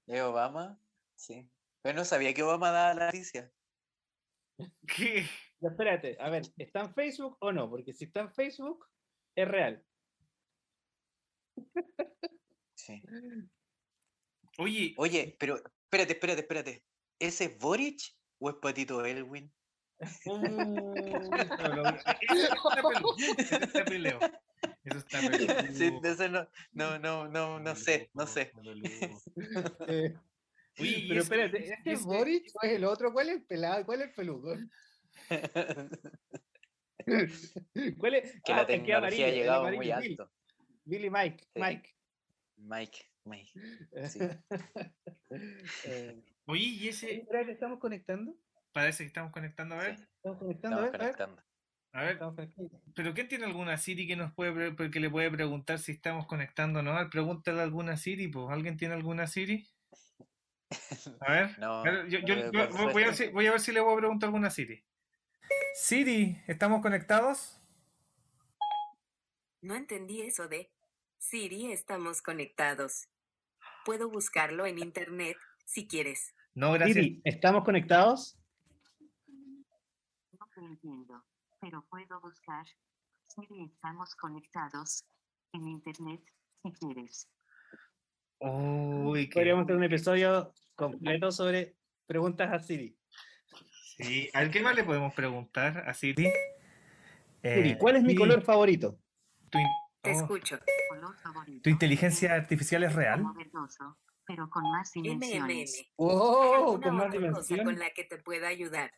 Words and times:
¿Es 0.06 0.20
Obama? 0.20 0.78
Sí. 1.14 1.50
Pero 1.82 1.96
no 1.96 2.04
sabía 2.04 2.32
que 2.32 2.42
Obama 2.42 2.70
daba 2.70 2.94
la 2.94 3.06
noticia. 3.06 3.50
¿Qué? 4.86 5.26
espérate, 5.60 6.16
a 6.20 6.28
ver, 6.30 6.42
¿está 6.58 6.80
en 6.80 6.94
Facebook 6.94 7.36
o 7.40 7.52
no? 7.52 7.70
Porque 7.70 7.92
si 7.92 8.04
está 8.04 8.20
en 8.20 8.30
Facebook, 8.30 8.86
es 9.34 9.48
real. 9.48 9.84
Sí. 12.74 13.02
Oye. 14.58 14.94
Oye, 14.96 15.36
pero 15.38 15.56
espérate, 15.56 16.12
espérate, 16.12 16.40
espérate. 16.40 16.84
¿Ese 17.18 17.44
es 17.44 17.58
Boric 17.58 18.00
o 18.38 18.50
es 18.50 18.56
Patito 18.56 19.04
Elwin? 19.04 19.52
Uh, 20.26 20.94
eso 22.28 23.56
está 23.56 23.84
peleo. 23.84 24.18
Eso 24.84 24.98
está 24.98 25.20
peleo. 25.20 25.48
Sí, 25.72 25.92
eso 26.02 26.28
no, 26.28 26.48
no, 26.72 26.98
no, 26.98 27.28
no, 27.28 27.60
no 27.60 27.76
sé, 27.76 28.10
no 28.14 28.26
sé. 28.26 28.52
Eh, 30.76 30.82
Oye, 30.82 31.04
pero 31.08 31.20
espérate, 31.20 31.72
¿este 31.72 31.92
es 31.92 32.02
Boric 32.02 32.50
o 32.54 32.66
es 32.66 32.72
el 32.72 32.84
otro? 32.84 33.12
¿Cuál 33.12 33.28
es 33.28 33.36
el 33.36 33.44
pelado 33.44 33.86
cuál 33.86 34.02
es 34.02 34.08
el 34.08 34.14
peludo? 34.14 34.56
¿Cuál 37.96 38.14
es? 38.14 38.42
Que 38.44 38.52
la 38.52 38.62
ah, 38.62 38.66
tecnología 38.66 39.26
ha 39.26 39.30
llegado 39.30 39.70
muy 39.70 39.92
alto. 39.92 40.28
Billy 40.84 41.10
Mike, 41.10 41.46
Mike. 41.54 41.94
Mike. 42.56 43.13
Sí. 44.08 44.20
Eh, 45.86 46.22
Oye, 46.46 46.62
¿y 46.62 46.88
ese? 46.88 47.26
que 47.26 47.50
estamos 47.50 47.80
conectando? 47.80 48.36
Parece 48.72 49.02
que 49.02 49.08
estamos 49.08 49.32
conectando, 49.32 49.74
a 49.74 49.78
ver. 49.78 49.94
Estamos 49.94 50.38
conectando, 50.38 50.78
a 50.78 50.80
ver. 50.82 50.92
Conectando. 50.92 51.42
A 51.92 52.02
ver. 52.02 52.18
¿Pero 52.94 53.14
quién 53.14 53.28
tiene 53.28 53.44
alguna 53.44 53.76
Siri 53.76 54.06
que 54.06 54.14
nos 54.14 54.32
puede 54.32 54.74
que 54.90 55.00
le 55.00 55.10
puede 55.10 55.30
preguntar 55.30 55.80
si 55.80 55.92
estamos 55.92 56.26
conectando 56.26 56.80
o 56.80 56.82
no? 56.82 57.10
Pregúntale 57.10 57.60
a 57.60 57.64
alguna 57.64 57.96
Siri, 57.96 58.28
pues. 58.28 58.48
¿Alguien 58.50 58.76
tiene 58.76 58.94
alguna 58.94 59.26
Siri? 59.26 59.66
A 61.20 61.32
ver. 61.32 61.50
No, 61.58 61.84
yo, 62.06 62.20
voy, 62.92 63.02
a 63.02 63.06
ver 63.06 63.14
si, 63.14 63.28
voy 63.28 63.46
a 63.46 63.52
ver 63.52 63.60
si 63.60 63.72
le 63.72 63.80
voy 63.80 63.94
a 63.94 63.98
preguntar 63.98 64.28
alguna 64.28 64.50
Siri. 64.50 64.84
Siri, 65.74 66.40
¿estamos 66.46 66.82
conectados? 66.82 67.60
No 69.60 69.74
entendí 69.74 70.20
eso 70.20 70.48
de 70.48 70.70
Siri, 71.18 71.72
estamos 71.72 72.22
conectados. 72.22 73.08
Puedo 73.84 74.08
buscarlo 74.08 74.66
en 74.66 74.78
internet 74.78 75.36
si 75.64 75.86
quieres. 75.86 76.34
No, 76.54 76.72
gracias. 76.72 76.94
Siri, 76.94 77.20
¿estamos 77.24 77.64
conectados? 77.64 78.38
No 79.26 80.46
te 80.54 80.60
entiendo, 80.60 81.24
pero 81.60 81.84
puedo 81.90 82.20
buscar. 82.20 82.66
Siri, 83.26 83.64
estamos 83.64 84.14
conectados 84.14 85.04
en 85.52 85.68
internet 85.68 86.20
si 86.62 86.72
quieres. 86.72 87.28
Uy, 88.38 89.26
Podríamos 89.26 89.66
tener 89.66 89.78
un 89.78 89.84
episodio 89.84 90.52
completo 90.74 91.30
sobre 91.30 91.76
preguntas 92.06 92.52
a 92.52 92.58
Siri. 92.58 92.96
Sí, 93.96 94.28
¿a 94.32 94.50
qué 94.50 94.60
más 94.60 94.74
le 94.74 94.84
podemos 94.84 95.12
preguntar 95.14 95.88
a 95.88 95.94
Siri? 95.94 96.32
Siri, 97.42 97.76
¿cuál 97.76 97.96
es 97.96 98.02
mi 98.02 98.14
color 98.14 98.42
favorito? 98.42 98.98
Te 100.04 100.10
oh. 100.10 100.20
escucho. 100.20 100.58
¿Tu 101.62 101.70
inteligencia 101.70 102.34
artificial 102.34 102.84
es 102.84 102.94
real? 102.94 103.24
pero 104.26 104.48
con 104.48 104.62
más 104.70 104.92
dimensiones. 104.92 105.86
Oh, 105.96 106.80
con 106.82 106.96
más 106.96 107.10
dimensiones. 107.10 107.64
con 107.64 107.78
la 107.78 107.90
que 107.90 108.04
te 108.04 108.18
pueda 108.18 108.48
ayudar. 108.48 108.90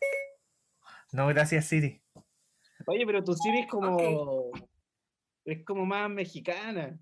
No, 1.13 1.27
gracias, 1.29 1.67
Siri. 1.67 2.03
Oye, 2.87 3.07
pero 3.07 3.25
tu 3.25 3.35
Siri 3.35 3.61
es 3.61 3.67
como. 3.69 4.51
Es 5.45 5.65
como 5.65 5.87
más 5.87 6.11
mexicana. 6.11 6.99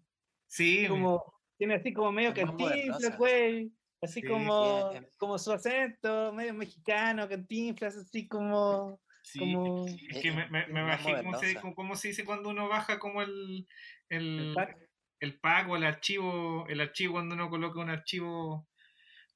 Sí. 0.47 0.87
Como, 0.89 1.23
tiene 1.57 1.75
así 1.75 1.93
como 1.93 2.13
medio 2.13 2.35
cantinflas, 2.35 3.17
güey. 3.19 3.73
Así 4.03 4.23
como, 4.23 4.91
como 5.17 5.39
su 5.39 5.51
acento, 5.53 6.33
medio 6.33 6.53
mexicano, 6.53 7.29
cantinflas, 7.29 7.97
así 7.97 8.29
como. 8.29 9.01
Sí, 9.25 9.39
como 9.39 9.87
es 9.87 10.19
que 10.21 10.33
me, 10.33 10.49
me, 10.49 10.83
bajé, 10.83 11.17
¿cómo 11.17 11.35
se, 11.39 11.55
cómo- 11.75 11.97
se 11.97 12.09
dice 12.09 12.25
cuando 12.27 12.51
uno 12.51 12.69
baja 12.69 12.99
como 12.99 13.23
el, 13.23 13.67
el 14.11 14.39
el, 14.39 14.55
pack. 14.55 14.77
el 15.19 15.41
pack 15.41 15.69
o 15.71 15.77
el 15.77 15.85
archivo, 15.85 16.67
el 16.69 16.81
archivo 16.81 17.15
cuando 17.15 17.35
uno 17.35 17.49
coloca 17.49 17.81
un 17.81 17.89
archivo, 17.89 18.69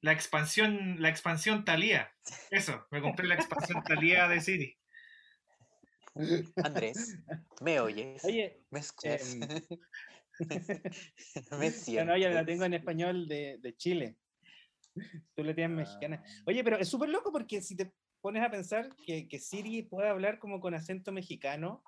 la 0.01 0.11
expansión, 0.11 1.01
la 1.01 1.09
expansión 1.09 1.65
Talía. 1.65 2.13
Eso, 2.51 2.85
me 2.91 3.01
compré 3.01 3.27
la 3.27 3.35
expansión 3.35 3.83
Talía 3.83 4.27
de 4.27 4.39
Siri. 4.41 4.77
Andrés, 6.63 7.17
¿me 7.61 7.79
oyes? 7.79 8.23
Oye, 8.23 8.61
¿Me 8.69 8.79
escuchas? 8.79 9.35
em, 9.35 9.39
¿Me 11.59 11.71
no, 12.05 12.15
ya 12.15 12.29
la 12.29 12.45
tengo 12.45 12.63
en 12.63 12.75
español 12.75 13.27
de, 13.27 13.57
de 13.59 13.75
Chile. 13.75 14.17
Tú 15.35 15.43
la 15.43 15.55
tienes 15.55 15.75
mexicana. 15.75 16.23
Oye, 16.45 16.63
pero 16.63 16.77
es 16.77 16.87
súper 16.87 17.09
loco 17.09 17.31
porque 17.31 17.61
si 17.61 17.75
te 17.75 17.91
pones 18.21 18.43
a 18.43 18.49
pensar 18.51 18.89
que, 19.05 19.27
que 19.27 19.39
Siri 19.39 19.83
puede 19.83 20.09
hablar 20.09 20.39
como 20.39 20.59
con 20.59 20.73
acento 20.73 21.11
mexicano, 21.11 21.83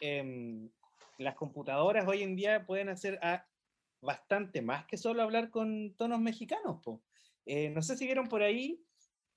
em, 0.00 0.70
las 1.18 1.34
computadoras 1.34 2.06
hoy 2.06 2.22
en 2.22 2.36
día 2.36 2.66
pueden 2.66 2.88
hacer 2.88 3.18
a- 3.22 3.46
bastante 4.02 4.62
más 4.62 4.86
que 4.86 4.96
solo 4.98 5.22
hablar 5.22 5.50
con 5.50 5.94
tonos 5.96 6.20
mexicanos. 6.20 6.82
po. 6.84 7.02
Eh, 7.46 7.70
no 7.70 7.80
sé 7.82 7.96
si 7.96 8.04
vieron 8.06 8.28
por 8.28 8.42
ahí 8.42 8.82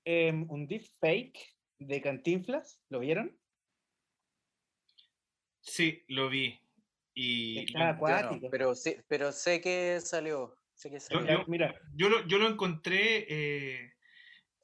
em, 0.04 0.46
un 0.50 0.66
deepfake 0.66 1.38
de 1.78 2.00
Cantinflas, 2.00 2.80
¿lo 2.88 2.98
vieron? 3.00 3.38
Sí, 5.60 6.02
lo 6.08 6.28
vi. 6.28 6.58
Y 7.14 7.60
Está 7.66 7.78
no, 7.80 7.84
acuático. 7.90 8.48
pero, 8.50 8.74
sí, 8.74 8.96
pero 9.08 9.32
sé 9.32 9.60
que 9.60 10.00
salió. 10.00 10.56
Sé 10.74 10.88
que 10.90 10.96
Yo- 10.96 11.00
salió. 11.00 11.44
Mira, 11.46 11.68
mira, 11.68 11.80
yo 11.94 12.08
lo, 12.08 12.26
yo 12.26 12.38
lo 12.38 12.48
encontré 12.48 13.26
eh, 13.28 13.92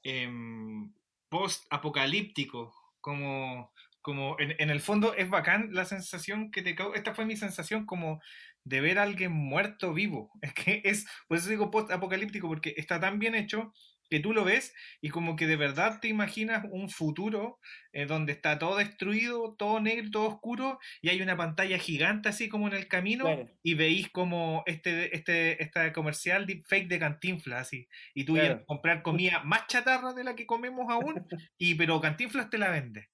em, 0.03 0.93
post-apocalíptico, 1.37 2.73
como, 3.03 3.71
como 4.01 4.37
en, 4.39 4.55
en 4.59 4.71
el 4.71 4.81
fondo 4.81 5.15
es 5.15 5.29
bacán 5.29 5.69
la 5.73 5.85
sensación 5.85 6.51
que 6.51 6.63
te 6.63 6.75
causa. 6.75 6.97
Esta 6.97 7.15
fue 7.15 7.27
mi 7.27 7.37
sensación 7.37 7.85
como 7.85 8.21
de 8.65 8.81
ver 8.81 8.99
a 8.99 9.03
alguien 9.03 9.33
muerto 9.33 9.93
vivo. 9.93 10.31
Es 10.43 10.55
que 10.55 10.81
es, 10.85 11.07
por 11.29 11.37
eso 11.37 11.51
digo 11.51 11.71
post-apocalíptico, 11.71 12.49
porque 12.49 12.75
está 12.79 12.99
tan 13.01 13.19
bien 13.19 13.35
hecho 13.35 13.75
que 14.11 14.21
tú 14.21 14.33
lo 14.33 14.45
ves 14.45 14.75
y 15.01 15.11
como 15.11 15.37
que 15.37 15.47
de 15.47 15.57
verdad 15.57 16.01
te 16.01 16.09
imaginas 16.09 16.65
un 16.71 16.89
futuro 16.91 17.59
eh, 17.93 18.07
donde 18.07 18.33
está 18.33 18.59
todo 18.59 18.77
destruido, 18.77 19.55
todo 19.57 19.81
negro, 19.81 20.11
todo 20.11 20.29
oscuro 20.29 20.79
y 21.03 21.09
hay 21.11 21.21
una 21.23 21.37
pantalla 21.37 21.79
gigante 21.79 22.29
así 22.29 22.49
como 22.49 22.69
en 22.69 22.75
el 22.75 22.89
camino 22.89 23.25
Claro. 23.25 23.49
y 23.63 23.75
veis 23.75 24.11
como 24.11 24.63
este, 24.67 25.15
este, 25.17 25.63
esta 25.63 25.93
comercial 25.93 26.47
deepfake 26.47 26.89
de 26.89 26.99
Cantinflas 26.99 27.63
así 27.63 27.89
y 28.15 28.25
tú 28.25 28.35
Claro. 28.35 28.39
ibas 28.39 28.63
a 28.63 28.65
comprar 28.67 29.03
comida 29.03 29.43
más 29.45 29.67
chatarra 29.67 30.13
de 30.13 30.25
la 30.25 30.37
que 30.37 30.47
comemos 30.47 30.87
aún 30.91 31.27
y 31.59 31.75
pero 31.75 32.01
Cantinflas 32.01 32.51
te 32.51 32.59
la 32.59 32.71
vende 32.71 33.09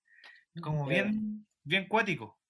como 0.61 0.87
Claro. 0.87 0.89
bien 0.89 1.47
bien 1.65 1.87
cuático 1.89 2.42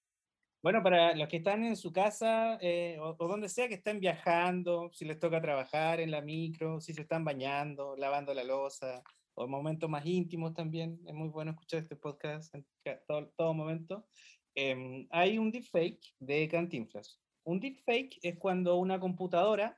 Bueno, 0.63 0.81
para 0.81 1.13
los 1.13 1.27
que 1.27 1.37
están 1.37 1.65
en 1.65 1.75
su 1.75 1.91
casa 1.91 2.57
eh, 2.61 2.97
o, 2.97 3.17
o 3.19 3.27
donde 3.27 3.49
sea 3.49 3.67
que 3.67 3.73
estén 3.73 3.99
viajando, 3.99 4.89
si 4.93 5.03
les 5.03 5.19
toca 5.19 5.41
trabajar 5.41 5.99
en 5.99 6.09
la 6.09 6.21
micro, 6.21 6.79
si 6.79 6.93
se 6.93 7.01
están 7.01 7.25
bañando, 7.25 7.97
lavando 7.97 8.33
la 8.33 8.45
loza, 8.45 9.03
o 9.35 9.45
momentos 9.45 9.89
más 9.89 10.05
íntimos 10.05 10.53
también, 10.53 11.01
es 11.05 11.13
muy 11.13 11.27
bueno 11.27 11.51
escuchar 11.51 11.81
este 11.81 11.97
podcast 11.97 12.55
en 12.55 12.65
todo, 13.05 13.27
todo 13.35 13.53
momento. 13.53 14.07
Em, 14.55 15.05
hay 15.11 15.37
un 15.37 15.51
deepfake 15.51 15.99
de 16.19 16.47
Cantinflas. 16.47 17.19
Un 17.43 17.59
deepfake 17.59 18.19
es 18.21 18.37
cuando 18.37 18.77
una 18.77 19.01
computadora 19.01 19.77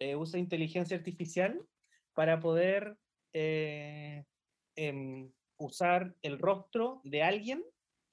eh, 0.00 0.16
usa 0.16 0.40
inteligencia 0.40 0.96
artificial 0.96 1.60
para 2.12 2.40
poder 2.40 2.96
eh, 3.32 4.24
em, 4.74 5.30
usar 5.58 6.16
el 6.22 6.40
rostro 6.40 7.00
de 7.04 7.22
alguien 7.22 7.62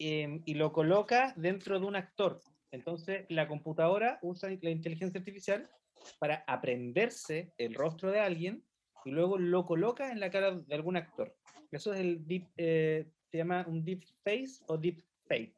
em, 0.02 0.42
y 0.46 0.56
lo 0.56 0.72
coloca 0.72 1.34
dentro 1.38 1.80
de 1.80 1.86
un 1.86 1.96
actor. 1.96 2.40
Entonces, 2.72 3.26
la 3.30 3.48
computadora 3.48 4.20
usa 4.22 4.50
la 4.62 4.70
inteligencia 4.70 5.20
artificial 5.20 5.70
para 6.20 6.44
aprenderse 6.48 7.54
el 7.58 7.74
rostro 7.74 8.12
de 8.12 8.20
alguien 8.20 8.64
y 9.06 9.12
luego 9.12 9.38
lo 9.38 9.66
coloca 9.66 10.12
en 10.12 10.20
la 10.20 10.30
cara 10.30 10.52
de 10.52 10.76
algún 10.76 10.98
actor. 10.98 11.36
Eso 11.72 11.94
es 11.94 12.00
el 12.00 12.26
deep, 12.28 12.48
eh, 12.58 13.08
se 13.30 13.38
llama 13.38 13.66
un 13.68 13.84
deep 13.84 14.04
face 14.24 14.64
o 14.68 14.78
deep 14.78 15.04
fake, 15.28 15.56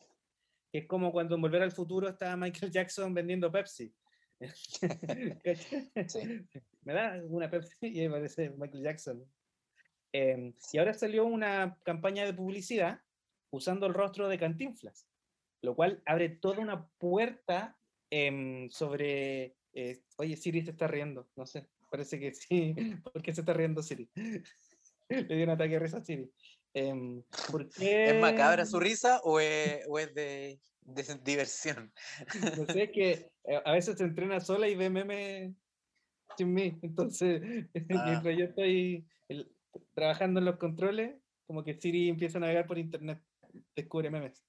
que 0.72 0.80
es 0.80 0.86
como 0.88 1.12
cuando 1.12 1.36
en 1.36 1.42
Volver 1.42 1.62
al 1.62 1.72
Futuro 1.72 2.08
estaba 2.08 2.36
Michael 2.36 2.72
Jackson 2.72 3.14
vendiendo 3.14 3.52
Pepsi. 3.52 3.94
Sí. 6.08 6.46
Me 6.82 6.94
da 6.94 7.22
una 7.30 7.50
Pepsi 7.50 7.88
y 7.88 8.02
me 8.02 8.10
parece 8.10 8.50
Michael 8.50 8.84
Jackson. 8.84 9.26
Em, 10.12 10.54
y 10.72 10.78
ahora 10.78 10.94
salió 10.94 11.26
una 11.26 11.80
campaña 11.84 12.26
de 12.26 12.34
publicidad 12.34 13.00
usando 13.54 13.86
el 13.86 13.94
rostro 13.94 14.28
de 14.28 14.40
Cantinflas, 14.40 15.08
lo 15.62 15.76
cual 15.76 16.02
abre 16.06 16.30
toda 16.30 16.60
una 16.60 16.88
puerta 16.98 17.78
em, 18.10 18.70
sobre... 18.72 19.56
eh, 19.74 20.02
oye, 20.18 20.36
Siri 20.36 20.64
se 20.64 20.72
está 20.72 20.88
riendo, 20.88 21.30
no 21.36 21.46
sé, 21.46 21.68
parece 21.92 22.20
que 22.20 22.34
sí. 22.34 22.76
¿Por 23.14 23.22
qué 23.22 23.34
se 23.34 23.42
está 23.42 23.54
riendo 23.54 23.84
Siri? 23.84 24.10
Le 25.10 25.36
dio 25.36 25.44
un 25.44 25.52
ataque 25.52 25.74
de 25.74 25.80
risa 25.80 25.98
a 25.98 26.04
Siri. 26.04 26.32
Em, 26.74 27.22
¿por 27.52 27.70
qué- 27.70 28.06
¿Es 28.10 28.20
macabra 28.20 28.66
su 28.66 28.80
risa 28.80 29.20
o 29.24 29.40
es, 29.40 29.86
o 29.88 30.00
es 30.00 30.14
de, 30.16 30.60
de 30.82 31.04
diversión? 31.24 31.94
No 32.58 32.66
sé, 32.66 32.84
es 32.84 32.92
que 32.92 33.12
eh, 33.44 33.62
a 33.64 33.72
veces 33.72 33.98
se 33.98 34.04
entrena 34.04 34.40
sola 34.40 34.68
y 34.68 34.76
ve 34.76 34.90
memes 34.90 35.54
sin 36.36 36.52
mí. 36.54 36.80
Entonces, 36.82 37.42
Ah. 37.92 38.06
mientras 38.10 38.36
yo 38.38 38.46
estoy 38.46 39.06
el- 39.30 39.52
trabajando 39.94 40.40
en 40.40 40.46
los 40.46 40.58
controles, 40.58 41.16
como 41.46 41.64
que 41.64 41.76
Siri 41.80 42.10
empieza 42.10 42.40
a 42.40 42.42
navegar 42.42 42.66
por 42.66 42.80
internet, 42.80 43.20
descubre 43.76 44.10
memes. 44.10 44.44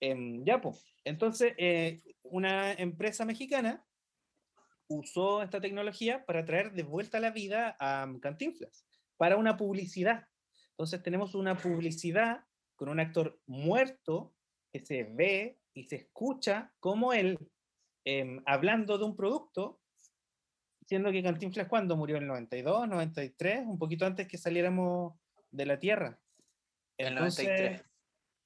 Em, 0.00 0.44
ya, 0.44 0.60
pues. 0.60 0.84
Entonces, 1.04 1.54
eh, 1.58 2.02
una 2.22 2.72
empresa 2.72 3.24
mexicana 3.24 3.84
usó 4.88 5.42
esta 5.42 5.60
tecnología 5.60 6.24
para 6.26 6.44
traer 6.44 6.72
de 6.72 6.82
vuelta 6.82 7.18
a 7.18 7.20
la 7.20 7.30
vida 7.30 7.76
a 7.78 8.04
um, 8.04 8.18
Cantinflas, 8.18 8.86
para 9.16 9.36
una 9.36 9.56
publicidad. 9.56 10.26
Entonces, 10.70 11.02
tenemos 11.02 11.34
una 11.34 11.56
publicidad 11.56 12.44
con 12.76 12.88
un 12.88 12.98
actor 12.98 13.38
muerto 13.46 14.34
que 14.72 14.80
se 14.80 15.04
ve 15.04 15.58
y 15.74 15.84
se 15.84 15.96
escucha 15.96 16.72
como 16.80 17.12
él 17.12 17.38
em, 18.04 18.42
hablando 18.46 18.98
de 18.98 19.04
un 19.04 19.16
producto, 19.16 19.80
siendo 20.86 21.12
que 21.12 21.22
Cantinflas 21.22 21.68
cuando 21.68 21.96
murió 21.96 22.16
en 22.16 22.22
el 22.22 22.28
92, 22.28 22.88
93, 22.88 23.66
un 23.66 23.78
poquito 23.78 24.06
antes 24.06 24.26
que 24.26 24.38
saliéramos 24.38 25.14
de 25.50 25.66
la 25.66 25.78
Tierra. 25.78 26.18
El 26.96 27.14
93. 27.14 27.89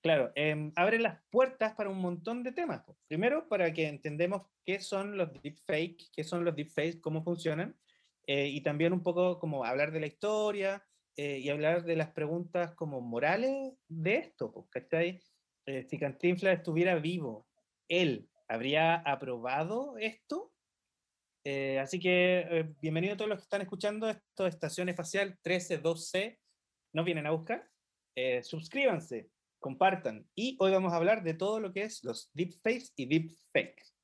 Claro, 0.04 0.32
em, 0.34 0.70
abre 0.76 0.98
las 0.98 1.18
puertas 1.30 1.72
para 1.74 1.88
un 1.88 1.98
montón 1.98 2.42
de 2.42 2.52
temas. 2.52 2.82
Primero, 3.08 3.48
para 3.48 3.72
que 3.72 3.88
entendemos 3.88 4.42
qué 4.66 4.78
son 4.78 5.16
los 5.16 5.32
deepfakes, 5.40 6.10
qué 6.12 6.22
son 6.22 6.44
los 6.44 6.54
deepfakes, 6.54 7.00
cómo 7.00 7.24
funcionan, 7.24 7.74
eh, 8.26 8.48
y 8.48 8.60
también 8.60 8.92
un 8.92 9.02
poco 9.02 9.38
como 9.38 9.64
hablar 9.64 9.92
de 9.92 10.00
la 10.00 10.06
historia 10.06 10.86
eh, 11.16 11.38
y 11.38 11.48
hablar 11.48 11.84
de 11.84 11.96
las 11.96 12.10
preguntas 12.10 12.74
como 12.74 13.00
morales 13.00 13.72
de 13.88 14.16
esto, 14.16 14.68
¿cachai? 14.70 15.22
Eh, 15.64 15.86
si 15.88 15.98
Cantinflas 15.98 16.58
estuviera 16.58 16.96
vivo, 16.96 17.48
¿él 17.88 18.28
habría 18.46 18.96
aprobado 18.96 19.96
esto? 19.96 20.52
Así 21.80 21.98
que 21.98 22.74
bienvenido 22.80 23.14
a 23.14 23.16
todos 23.16 23.28
los 23.28 23.38
que 23.38 23.44
están 23.44 23.62
escuchando 23.62 24.08
esto, 24.08 24.46
Estación 24.46 24.88
Espacial 24.90 25.38
132C, 25.42 26.40
nos 26.92 27.04
vienen 27.04 27.26
a 27.26 27.32
buscar. 27.32 27.70
Suscríbanse, 28.42 29.33
compartan. 29.64 30.28
Y 30.34 30.58
hoy 30.60 30.72
vamos 30.72 30.92
a 30.92 30.96
hablar 30.96 31.22
de 31.22 31.32
todo 31.32 31.58
lo 31.58 31.72
que 31.72 31.84
es 31.84 32.04
los 32.04 32.30
deepfakes 32.34 32.92
y 32.96 33.06
deepfakes. 33.06 33.94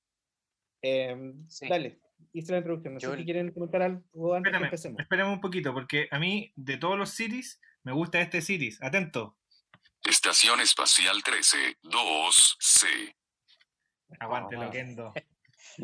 Eh, 0.80 1.34
Sí. 1.48 1.68
Dale, 1.68 2.00
hice 2.32 2.52
la 2.52 2.58
introducción. 2.58 2.94
No 2.94 3.00
Yo 3.00 3.10
sé 3.12 3.18
si 3.18 3.24
quieren 3.26 3.52
comentar 3.52 3.82
algo 3.82 4.34
antes 4.34 4.50
que 4.56 4.64
empecemos. 4.64 4.98
espérame 5.00 5.30
un 5.34 5.40
poquito 5.42 5.74
porque 5.74 6.08
a 6.10 6.18
mí 6.18 6.50
de 6.56 6.78
todos 6.78 6.96
los 6.96 7.10
series 7.10 7.60
me 7.82 7.92
gusta 7.92 8.22
este 8.22 8.40
series 8.40 8.82
atento 8.82 9.36
Estación 10.02 10.60
Espacial 10.62 11.22
13, 11.22 11.76
2C. 11.82 13.14
aguante 14.18 14.56
Ah. 14.56 14.64
loquendo 14.64 15.12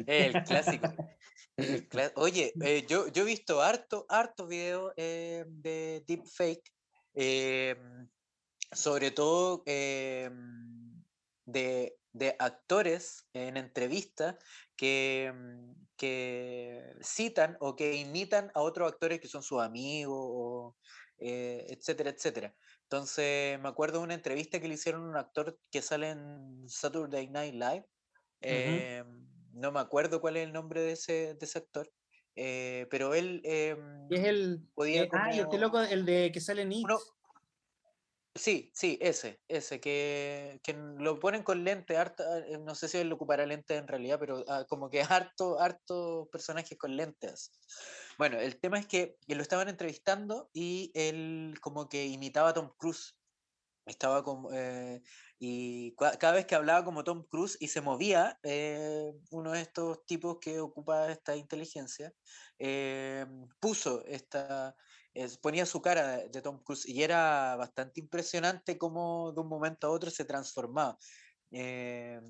El 0.07 0.43
clásico. 0.45 0.95
El 1.59 1.87
Oye, 2.15 2.55
eh, 2.63 2.87
yo, 2.89 3.09
yo 3.13 3.23
he 3.25 3.27
visto 3.27 3.61
harto, 3.61 4.07
harto 4.09 4.47
video 4.47 4.95
eh, 4.97 5.45
de 5.47 6.03
deepfake, 6.07 6.73
eh, 7.15 7.77
sobre 8.77 9.11
todo 9.11 9.63
eh, 9.67 10.31
de, 11.45 11.99
de 12.13 12.37
actores 12.39 13.29
en 13.33 13.57
entrevistas 13.57 14.37
que, 14.77 15.33
mm, 15.35 15.73
que 15.97 16.95
citan 17.03 17.57
o 17.61 17.77
que 17.77 17.95
imitan 17.97 18.51
a 18.55 18.61
otros 18.63 18.91
actores 18.93 19.21
que 19.21 19.29
son 19.29 19.43
sus 19.43 19.63
amigos, 19.63 20.17
o, 20.19 20.77
eh, 21.19 21.67
etcétera, 21.71 22.11
etcétera. 22.11 22.55
Entonces, 22.83 23.59
me 23.61 23.69
acuerdo 23.69 23.99
de 23.99 24.05
una 24.05 24.15
entrevista 24.15 24.61
que 24.61 24.69
le 24.69 24.75
hicieron 24.75 25.05
a 25.07 25.09
un 25.11 25.17
actor 25.17 25.59
que 25.71 25.83
sale 25.83 26.11
en 26.11 26.69
Saturday 26.69 27.29
Night 27.29 27.55
Live. 27.55 27.87
eh, 28.43 29.05
no 29.53 29.73
me 29.73 29.81
acuerdo 29.81 30.21
cuál 30.21 30.37
es 30.37 30.45
el 30.45 30.53
nombre 30.53 30.83
de 30.83 30.93
ese, 30.93 31.35
de 31.35 31.39
ese 31.47 31.59
actor, 31.59 31.91
eh, 32.37 32.87
pero 32.91 33.15
él 33.15 33.41
em, 33.45 34.07
Y 34.11 34.17
es 34.17 34.25
el. 34.25 34.61
podía 34.75 35.05
eh, 35.05 35.09
ah, 35.15 35.35
y 35.35 35.41
este 35.41 35.57
loco, 35.59 35.81
el 35.81 36.05
de 36.05 36.31
que 36.31 36.41
sale 36.43 36.61
en 36.63 36.73
It. 36.73 36.85
uno- 36.85 37.01
Sí, 38.37 38.71
sí, 38.75 38.99
ese, 39.01 39.41
ese, 39.49 39.81
que, 39.81 40.61
que 40.63 40.75
lo 40.75 41.19
ponen 41.19 41.43
con 41.43 41.65
lente, 41.65 41.97
harta, 41.97 42.39
eh, 42.39 42.59
no 42.59 42.75
sé 42.75 42.89
si 42.89 42.99
él 42.99 43.13
ocupará 43.13 43.47
lente 43.47 43.77
en 43.77 43.89
realidad, 43.89 44.19
pero 44.19 44.45
ah, 44.49 44.65
como 44.69 44.91
que 44.91 45.01
harto, 45.33 45.59
harto 45.61 46.29
personajes 46.31 46.77
con 46.79 46.97
lentes. 46.97 47.53
Bueno, 48.19 48.39
el 48.39 48.59
tema 48.61 48.79
es 48.79 48.87
que, 48.87 49.17
que 49.27 49.35
lo 49.35 49.43
estaban 49.43 49.69
entrevistando 49.69 50.51
y 50.53 50.91
él 50.95 51.55
como 51.61 51.89
que 51.89 52.07
imitaba 52.07 52.51
a 52.51 52.55
Tom 52.55 52.73
Cruise. 52.77 53.17
Estaba 53.87 54.25
como, 54.25 54.53
eh, 54.53 55.01
y 55.39 55.95
cada 55.95 56.33
vez 56.33 56.47
que 56.47 56.57
hablaba 56.57 56.85
como 56.85 57.05
Tom 57.05 57.25
Cruise 57.29 57.57
y 57.61 57.69
se 57.69 57.81
movía, 57.81 58.39
eh, 58.43 59.13
uno 59.31 59.53
de 59.53 59.61
estos 59.61 60.05
tipos 60.07 60.39
que 60.41 60.59
ocupa 60.59 61.09
esta 61.11 61.37
inteligencia, 61.37 62.13
eh, 62.59 63.27
puso 63.61 64.05
esta, 64.07 64.75
es- 65.25 65.39
ponía 65.39 65.67
su 65.67 65.81
cara 65.83 66.19
de, 66.19 66.29
de 66.29 66.43
Tom 66.43 66.63
Cruise 66.63 66.87
y 66.89 67.03
era 67.03 67.57
bastante 67.57 68.01
impresionante 68.01 68.79
cómo 68.79 69.33
de 69.33 69.41
un 69.41 69.49
momento 69.49 69.87
a 69.87 69.91
otro 69.91 70.11
se 70.11 70.25
transformaba. 70.25 70.99
Eh, 71.51 72.21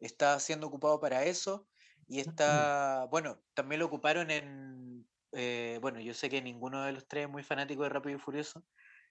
está 0.00 0.38
siendo 0.40 0.66
ocupado 0.68 1.00
para 1.00 1.24
eso 1.24 1.68
y 2.06 2.20
está, 2.20 3.06
bueno, 3.10 3.42
también 3.54 3.80
lo 3.80 3.86
ocuparon 3.86 4.30
en, 4.30 5.08
eh, 5.32 5.78
bueno, 5.80 6.00
yo 6.00 6.14
sé 6.14 6.28
que 6.30 6.40
ninguno 6.42 6.82
de 6.84 6.92
los 6.92 7.06
tres 7.08 7.24
es 7.26 7.30
muy 7.30 7.42
fanático 7.42 7.82
de 7.82 7.88
Rápido 7.90 8.16
y 8.16 8.20
Furioso. 8.20 8.64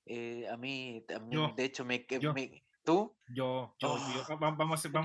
eh, 0.05 0.47
a 0.47 0.55
mí, 0.57 1.03
a 1.13 1.19
mí, 1.19 1.35
Yo, 1.35 1.53
de 1.55 1.65
hecho, 1.65 1.83
me, 1.85 2.05
yo. 2.09 2.33
me- 2.33 2.63
¿tú? 2.83 3.17
Yo, 3.35 3.75
yo, 3.79 3.89
Oh. 3.89 4.37
va- 4.41 4.51
vamos 4.51 4.71
a 4.71 4.75
hacer, 4.75 4.91
Puta, 4.91 5.01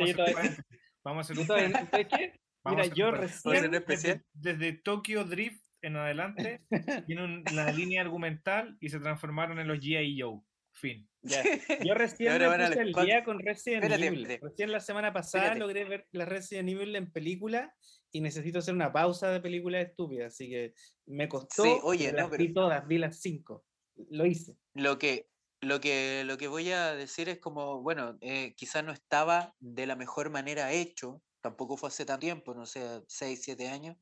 vamos 1.04 1.30
a 1.30 1.34
yo 1.34 1.34
hacer 1.34 1.38
un 1.38 1.46
Mira, 2.64 2.86
yo 2.86 3.10
recién, 3.10 4.24
desde 4.32 4.72
Tokyo 4.74 5.24
Drift 5.24 5.64
en 5.82 5.96
adelante, 5.96 6.62
tiene 7.06 7.24
un- 7.24 7.44
la 7.54 7.70
línea 7.72 8.00
argumental 8.00 8.76
y 8.80 8.88
se 8.88 8.98
transformaron 9.00 9.58
en 9.58 9.68
los 9.68 9.78
G.I. 9.78 10.20
Joe. 10.20 10.40
Fin. 10.74 11.06
ya, 11.20 11.42
yo 11.86 11.92
recién 11.94 12.32
me 12.38 12.48
puse 12.48 12.80
espacio. 12.82 13.04
día 13.04 13.24
con 13.24 13.38
Resident 13.40 13.84
Espérate, 13.84 14.06
Evil. 14.06 14.22
espérate. 14.22 14.46
Recién 14.48 14.72
la 14.72 14.80
semana 14.80 15.12
pasada 15.12 15.44
Espérate. 15.44 15.60
logré 15.60 15.84
ver 15.84 16.06
la 16.12 16.24
Resident 16.24 16.68
Evil 16.70 16.96
en 16.96 17.12
película 17.12 17.74
y 18.10 18.22
necesito 18.22 18.60
hacer 18.60 18.72
una 18.74 18.90
pausa 18.90 19.30
de 19.30 19.40
películas 19.40 19.86
estúpidas, 19.86 20.32
así 20.32 20.48
que 20.48 20.72
me 21.06 21.28
costó. 21.28 21.64
Sí, 21.64 21.72
oye, 21.82 22.10
no, 22.12 22.16
las 22.18 22.30
pero- 22.30 22.42
vi 22.42 22.54
todas, 22.54 22.86
vi 22.88 22.96
las 22.98 23.20
cinco. 23.20 23.66
Lo 24.08 24.24
hice. 24.24 24.56
Lo 24.72 24.98
que, 24.98 25.28
lo 25.60 25.78
que, 25.78 26.22
lo 26.24 26.38
que 26.38 26.48
voy 26.48 26.70
a 26.70 26.94
decir 26.94 27.28
es 27.28 27.38
como, 27.38 27.82
bueno, 27.82 28.16
eh, 28.22 28.54
quizás 28.56 28.82
no 28.82 28.92
estaba 28.92 29.54
de 29.60 29.86
la 29.86 29.94
mejor 29.94 30.30
manera 30.30 30.72
hecho, 30.72 31.22
tampoco 31.42 31.76
fue 31.76 31.88
hace 31.90 32.06
tanto 32.06 32.20
tiempo, 32.20 32.54
no 32.54 32.64
sé, 32.64 33.02
6, 33.08 33.42
7 33.42 33.68
años, 33.68 33.96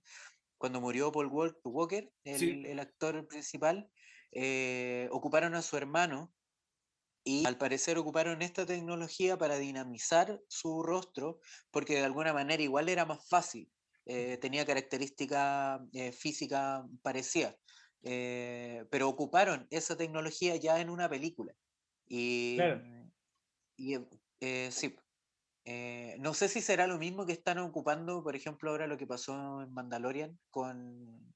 cuando 0.60 0.80
murió 0.80 1.10
Paul 1.12 1.30
Wal- 1.30 1.58
Walker, 1.64 2.12
el, 2.24 2.38
Sí. 2.38 2.62
el 2.66 2.80
actor 2.80 3.26
principal, 3.28 3.90
eh, 4.32 5.08
ocuparon 5.12 5.54
a 5.56 5.62
su 5.62 5.76
hermano 5.78 6.34
y 7.24 7.46
al 7.46 7.58
parecer 7.58 7.98
ocuparon 7.98 8.42
esta 8.42 8.66
tecnología 8.66 9.38
para 9.38 9.58
dinamizar 9.58 10.40
su 10.48 10.82
rostro, 10.82 11.40
porque 11.70 11.94
de 11.96 12.04
alguna 12.04 12.32
manera 12.32 12.62
igual 12.62 12.88
era 12.88 13.06
más 13.06 13.28
fácil, 13.28 13.70
eh, 14.06 14.38
tenía 14.38 14.66
característica 14.66 15.80
eh, 15.92 16.12
física 16.12 16.84
parecida, 17.02 17.56
eh, 18.02 18.84
pero 18.90 19.08
ocuparon 19.08 19.66
esa 19.70 19.96
tecnología 19.96 20.56
ya 20.56 20.80
en 20.80 20.90
una 20.90 21.08
película. 21.08 21.54
Y, 22.08 22.56
Claro. 22.56 22.82
y 23.76 23.96
eh, 24.40 24.70
sí, 24.72 24.94
eh, 25.64 26.16
no 26.20 26.34
sé 26.34 26.48
si 26.48 26.60
será 26.60 26.86
lo 26.86 26.98
mismo 26.98 27.26
que 27.26 27.32
están 27.32 27.58
ocupando, 27.58 28.22
por 28.22 28.34
ejemplo, 28.36 28.70
ahora 28.70 28.86
lo 28.86 28.96
que 28.96 29.06
pasó 29.06 29.62
en 29.62 29.72
Mandalorian 29.72 30.38
con 30.50 31.34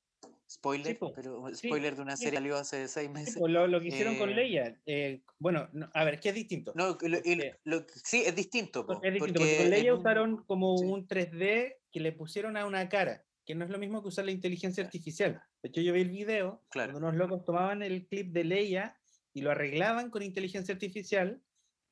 spoiler, 0.50 0.98
po, 0.98 1.12
pero 1.14 1.46
sí, 1.54 1.68
spoiler 1.68 1.96
de 1.96 2.02
una 2.02 2.16
sí. 2.16 2.24
serie 2.24 2.32
que 2.32 2.36
salió 2.42 2.56
hace 2.56 2.88
seis 2.88 3.08
Sí, 3.08 3.12
meses. 3.14 3.36
lo, 3.46 3.66
lo 3.66 3.80
que 3.80 3.88
hicieron 3.88 4.16
con 4.16 4.30
Eh, 4.30 4.34
Leia. 4.34 4.80
eh, 4.86 5.22
bueno, 5.38 5.68
no, 5.72 5.90
a 5.92 6.04
ver, 6.04 6.14
es 6.14 6.20
que 6.20 6.28
es 6.30 6.34
distinto. 6.34 6.72
No, 6.74 6.96
lo- 7.00 7.86
sí, 8.02 8.22
es 8.24 8.34
distinto. 8.36 8.86
Po, 8.86 9.00
Es 9.02 9.12
distinto, 9.14 9.40
porque 9.40 9.56
porque 9.56 9.56
con 9.58 9.70
Leia 9.70 9.92
un- 9.94 9.98
usaron 10.00 10.44
como 10.44 10.76
sí. 10.78 10.86
un 10.86 11.06
3D 11.06 11.80
que 11.90 12.00
le 12.00 12.12
pusieron 12.12 12.56
a 12.56 12.66
una 12.66 12.88
cara, 12.88 13.24
que 13.44 13.54
no 13.54 13.64
es 13.64 13.70
lo 13.70 13.78
mismo 13.78 14.02
que 14.02 14.08
usar 14.08 14.24
la 14.24 14.30
inteligencia 14.32 14.84
artificial. 14.84 15.42
De 15.62 15.68
hecho, 15.68 15.80
yo 15.80 15.92
vi 15.92 16.00
el 16.02 16.10
video 16.10 16.62
Claro. 16.70 16.92
donde 16.92 17.08
unos 17.08 17.18
locos 17.18 17.44
tomaban 17.44 17.82
el 17.82 18.06
clip 18.06 18.32
de 18.32 18.44
Leia 18.44 18.98
y 19.32 19.40
lo 19.42 19.50
arreglaban 19.50 20.10
con 20.10 20.22
inteligencia 20.22 20.72
artificial 20.74 21.42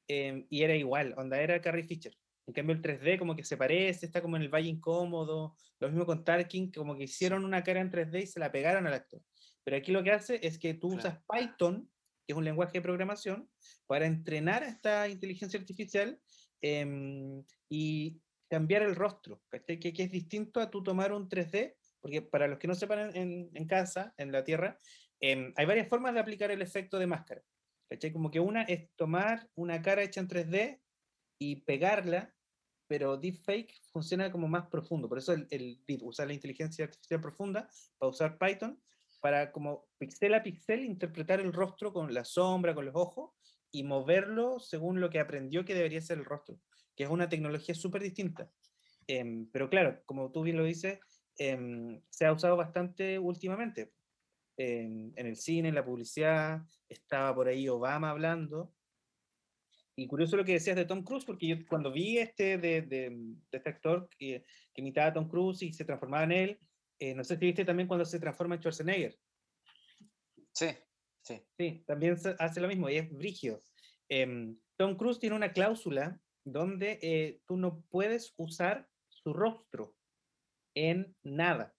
em, 0.08 0.46
y 0.50 0.62
era 0.62 0.74
igual, 0.76 1.14
onda 1.16 1.40
era 1.40 1.60
Carrie 1.60 1.84
Fisher. 1.84 2.16
En 2.46 2.54
cambio, 2.54 2.74
el 2.74 2.82
3D 2.82 3.18
como 3.18 3.36
que 3.36 3.44
se 3.44 3.56
parece, 3.56 4.06
está 4.06 4.20
como 4.20 4.36
en 4.36 4.42
el 4.42 4.48
valle 4.48 4.68
incómodo. 4.68 5.56
Lo 5.80 5.88
mismo 5.88 6.04
con 6.06 6.24
Tarkin, 6.24 6.72
como 6.72 6.96
que 6.96 7.04
hicieron 7.04 7.44
una 7.44 7.62
cara 7.62 7.80
en 7.80 7.90
3D 7.90 8.22
y 8.22 8.26
se 8.26 8.40
la 8.40 8.50
pegaron 8.50 8.86
al 8.86 8.94
actor. 8.94 9.22
Pero 9.64 9.76
aquí 9.76 9.92
lo 9.92 10.02
que 10.02 10.10
hace 10.10 10.40
es 10.46 10.58
que 10.58 10.74
tú 10.74 10.88
Claro. 10.90 11.00
usas 11.08 11.18
Python, 11.28 11.88
que 12.26 12.32
es 12.32 12.36
un 12.36 12.44
lenguaje 12.44 12.72
de 12.74 12.82
programación, 12.82 13.48
para 13.86 14.06
entrenar 14.06 14.62
a 14.64 14.68
esta 14.68 15.08
inteligencia 15.08 15.58
artificial 15.60 16.18
em, 16.60 17.44
y 17.68 18.20
cambiar 18.48 18.82
el 18.82 18.94
rostro. 18.96 19.40
Que, 19.66 19.78
que 19.78 20.02
es 20.02 20.10
distinto 20.10 20.60
a 20.60 20.70
tú 20.70 20.82
tomar 20.82 21.12
un 21.12 21.28
3D, 21.28 21.76
porque 22.00 22.22
para 22.22 22.48
los 22.48 22.58
que 22.58 22.68
no 22.68 22.74
sepan 22.74 23.14
en, 23.16 23.50
en- 23.54 23.66
casa, 23.66 24.12
en 24.16 24.32
la 24.32 24.44
Tierra, 24.44 24.78
em, 25.20 25.52
hay 25.56 25.66
varias 25.66 25.88
formas 25.88 26.12
de 26.14 26.20
aplicar 26.20 26.50
el 26.50 26.62
efecto 26.62 26.98
de 26.98 27.06
máscara. 27.06 27.42
¿cachai? 27.88 28.12
Como 28.12 28.30
que 28.30 28.40
una 28.40 28.62
es 28.62 28.90
tomar 28.96 29.48
una 29.54 29.80
cara 29.82 30.02
hecha 30.02 30.20
en 30.20 30.28
3D 30.28 30.80
y 31.42 31.56
pegarla, 31.56 32.32
pero 32.86 33.16
deepfake 33.16 33.74
funciona 33.92 34.30
como 34.30 34.48
más 34.48 34.66
profundo. 34.68 35.08
Por 35.08 35.18
eso 35.18 35.32
el, 35.32 35.46
el 35.50 35.82
deep, 35.86 36.02
usar 36.04 36.26
la 36.26 36.34
inteligencia 36.34 36.84
artificial 36.84 37.20
profunda 37.20 37.68
para 37.98 38.10
usar 38.10 38.38
Python 38.38 38.80
para 39.20 39.52
como 39.52 39.88
pixel 39.98 40.34
a 40.34 40.42
pixel 40.42 40.84
interpretar 40.84 41.40
el 41.40 41.52
rostro 41.52 41.92
con 41.92 42.12
la 42.12 42.24
sombra, 42.24 42.74
con 42.74 42.84
los 42.84 42.96
ojos 42.96 43.30
y 43.70 43.84
moverlo 43.84 44.58
según 44.58 45.00
lo 45.00 45.10
que 45.10 45.20
aprendió 45.20 45.64
que 45.64 45.74
debería 45.74 46.00
ser 46.00 46.18
el 46.18 46.24
rostro, 46.24 46.58
que 46.96 47.04
es 47.04 47.10
una 47.10 47.28
tecnología 47.28 47.74
súper 47.74 48.02
distinta. 48.02 48.50
Em, 49.06 49.48
pero 49.52 49.70
claro, 49.70 50.02
como 50.06 50.32
tú 50.32 50.42
bien 50.42 50.56
lo 50.56 50.64
dices, 50.64 50.98
em, 51.38 52.02
se 52.10 52.26
ha 52.26 52.32
usado 52.32 52.56
bastante 52.56 53.18
últimamente. 53.18 53.92
En, 54.56 55.12
en 55.16 55.26
el 55.26 55.36
cine, 55.36 55.68
en 55.68 55.76
la 55.76 55.84
publicidad, 55.84 56.62
estaba 56.88 57.34
por 57.34 57.48
ahí 57.48 57.68
Obama 57.68 58.10
hablando. 58.10 58.74
Y 59.96 60.06
curioso 60.06 60.36
lo 60.36 60.44
que 60.44 60.52
decías 60.54 60.76
de 60.76 60.84
Tom 60.86 61.02
Cruise, 61.04 61.24
porque 61.24 61.46
yo 61.48 61.56
cuando 61.68 61.92
vi 61.92 62.18
este 62.18 62.56
de, 62.58 62.82
de- 62.82 63.10
de 63.10 63.58
este 63.58 63.70
actor 63.70 64.08
que, 64.18 64.44
que 64.72 64.80
imitaba 64.80 65.08
a 65.08 65.12
Tom 65.12 65.28
Cruise 65.28 65.62
y 65.62 65.72
se 65.72 65.84
transformaba 65.84 66.24
en 66.24 66.32
él, 66.32 66.60
eh, 66.98 67.14
no 67.14 67.24
sé 67.24 67.36
si 67.36 67.44
viste 67.46 67.64
también 67.64 67.88
cuando 67.88 68.04
se 68.04 68.18
transforma 68.18 68.54
en 68.54 68.60
Schwarzenegger. 68.62 69.18
Sí, 70.52 70.68
sí. 71.22 71.42
Sí, 71.58 71.84
también 71.86 72.16
hace 72.38 72.60
lo 72.60 72.68
mismo 72.68 72.88
y 72.88 72.96
es 72.96 73.10
brigio. 73.10 73.60
Em, 74.08 74.58
Tom 74.76 74.96
Cruise 74.96 75.18
tiene 75.18 75.36
una 75.36 75.52
cláusula 75.52 76.20
donde 76.44 76.98
eh, 77.02 77.40
tú 77.46 77.56
no 77.56 77.84
puedes 77.88 78.34
usar 78.36 78.88
su 79.08 79.32
rostro 79.32 79.96
en 80.74 81.16
nada. 81.22 81.74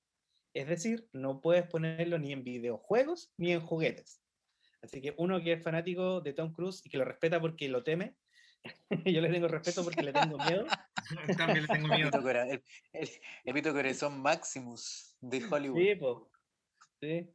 Es 0.55 0.67
decir, 0.67 1.10
no 1.13 1.41
puedes 1.41 1.67
ponerlo 1.67 2.17
ni 2.20 2.32
en 2.32 2.43
videojuegos 2.43 3.34
ni 3.38 3.51
en 3.51 3.62
juguetes. 3.62 4.23
Así 4.84 5.02
que 5.02 5.13
uno 5.18 5.42
que 5.42 5.54
es 5.54 5.63
fanático 5.63 6.20
de 6.22 6.34
Tom 6.34 6.52
Cruise 6.54 6.82
y 6.86 6.90
que 6.90 6.98
lo 6.98 7.06
respeta 7.06 7.40
porque 7.40 7.70
lo 7.70 7.84
teme, 7.84 8.18
yo 9.06 9.22
le 9.22 9.30
tengo 9.30 9.48
respeto 9.48 9.84
porque 9.84 10.04
le 10.04 10.12
tengo 10.13 10.38
miedo. 10.38 10.66
También 11.38 11.66
le 11.66 11.74
tengo 11.74 11.88
miedo. 11.88 12.30
El- 12.30 12.63
el- 12.94 13.10
el 13.46 13.54
Pito 13.54 13.72
Corazón 13.74 14.22
Maximus 14.22 15.16
de 15.22 15.44
Hollywood. 15.50 15.80
Sí, 15.80 15.96
po. 15.96 16.32
Sí. 17.02 17.30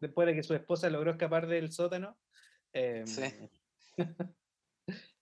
Después 0.00 0.26
de 0.26 0.34
que 0.34 0.42
su 0.42 0.54
esposa 0.54 0.90
logró 0.90 1.12
escapar 1.12 1.46
del 1.46 1.70
sótano. 1.72 2.18
em, 2.72 3.06
Sí. 3.06 3.22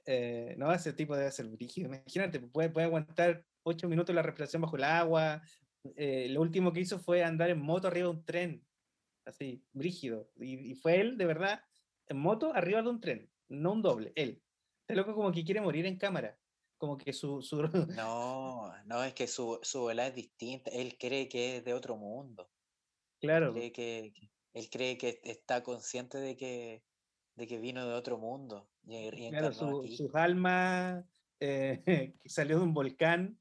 eh, 0.07 0.55
no, 0.57 0.73
ese 0.73 0.93
tipo 0.95 1.15
debe 1.17 1.31
ser 1.31 1.47
brígido. 1.49 1.89
Imagínate, 1.89 2.41
puede, 2.41 2.71
puede 2.71 2.87
aguantar 2.87 3.45
ocho 3.63 3.89
minutos 3.89 4.15
la 4.15 4.23
respiración 4.23 4.63
bajo 4.63 4.77
el 4.77 4.85
agua. 4.85 5.43
eh, 5.97 6.29
lo 6.31 6.41
último 6.41 6.73
que 6.73 6.81
hizo 6.81 6.99
fue 6.99 7.23
andar 7.23 7.51
en 7.51 7.61
moto 7.61 7.89
arriba 7.89 8.09
de 8.09 8.15
un 8.15 8.25
tren. 8.25 8.65
Así, 9.29 9.63
brígido. 9.73 10.31
Y, 10.37 10.73
y 10.73 10.75
fue 10.75 11.01
él, 11.01 11.19
de 11.19 11.27
verdad, 11.27 11.63
en 12.07 12.19
moto 12.19 12.55
arriba 12.55 12.83
de 12.83 12.89
un 12.89 13.01
tren. 13.01 13.31
No 13.49 13.73
un 13.73 13.83
doble, 13.83 14.13
él. 14.17 14.43
Este 14.81 14.97
loco 14.97 15.15
como 15.15 15.31
que 15.33 15.45
quiere 15.45 15.61
morir 15.61 15.85
en 15.85 15.99
cámara. 15.99 16.39
Como 16.79 16.97
que 16.97 17.13
su... 17.13 17.43
su 17.43 17.63
No, 18.03 18.73
no, 18.87 19.05
es 19.05 19.13
que 19.13 19.27
su, 19.27 19.59
su 19.63 19.81
volada 19.81 20.09
es 20.09 20.15
distinta. 20.15 20.71
Él 20.71 20.97
cree 20.99 21.29
que 21.29 21.59
es 21.59 21.65
de 21.65 21.75
otro 21.75 21.97
mundo. 21.97 22.51
claro. 23.21 23.53
Cree 23.53 23.71
que, 23.71 24.15
él 24.55 24.71
cree 24.71 24.97
que 24.97 25.21
está 25.23 25.63
consciente 25.63 26.17
de 26.17 26.37
que, 26.37 26.83
de 27.35 27.47
que 27.47 27.59
vino 27.59 27.87
de 27.87 27.95
otro 27.95 28.17
mundo 28.17 28.71
y, 28.87 28.97
y 28.97 29.11
Claro, 29.29 29.49
encarnó 29.49 29.53
su, 29.53 29.87
sus 29.89 30.15
almas 30.15 31.05
eh, 31.41 31.83
que 32.23 32.29
salió 32.31 32.59
de 32.59 32.65
un 32.65 32.73
volcán. 32.73 33.39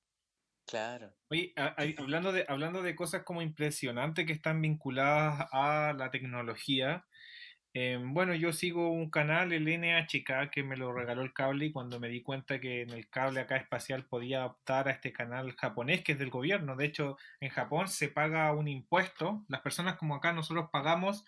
Claro. 0.68 1.16
Oye, 1.30 1.54
a- 1.58 1.76
a- 1.78 2.02
hablando 2.02 2.32
de, 2.32 2.46
hablando 2.48 2.82
de 2.84 2.96
cosas 2.96 3.24
como 3.24 3.42
impresionantes 3.42 4.26
que 4.26 4.34
están 4.34 4.62
vinculadas 4.62 5.48
a 5.52 5.94
la 5.98 6.10
tecnología, 6.12 7.06
eh, 7.74 8.00
bueno, 8.04 8.36
yo 8.36 8.54
sigo 8.54 8.92
un 8.92 9.10
canal, 9.12 9.54
el 9.54 9.68
NHK, 9.68 10.50
que 10.52 10.64
me 10.64 10.78
lo 10.78 10.94
regaló 10.94 11.24
el 11.24 11.34
cable 11.34 11.66
y 11.68 11.72
cuando 11.74 12.00
me 12.00 12.10
di 12.10 12.22
cuenta 12.24 12.60
que 12.62 12.82
en 12.84 12.92
el 12.92 13.10
cable 13.10 13.42
acá 13.42 13.58
espacial 13.58 14.06
podía 14.08 14.46
optar 14.48 14.88
a 14.90 14.92
este 14.92 15.14
canal 15.14 15.54
japonés 15.56 16.04
que 16.04 16.14
es 16.14 16.20
del 16.20 16.32
gobierno. 16.32 16.76
De 16.78 16.86
hecho, 16.86 17.18
en 17.42 17.50
Japón 17.52 17.88
se 17.90 18.10
paga 18.10 18.54
un 18.54 18.68
impuesto. 18.68 19.46
Las 19.50 19.62
personas 19.62 19.98
como 19.98 20.16
acá 20.16 20.34
nosotros 20.34 20.70
pagamos 20.72 21.26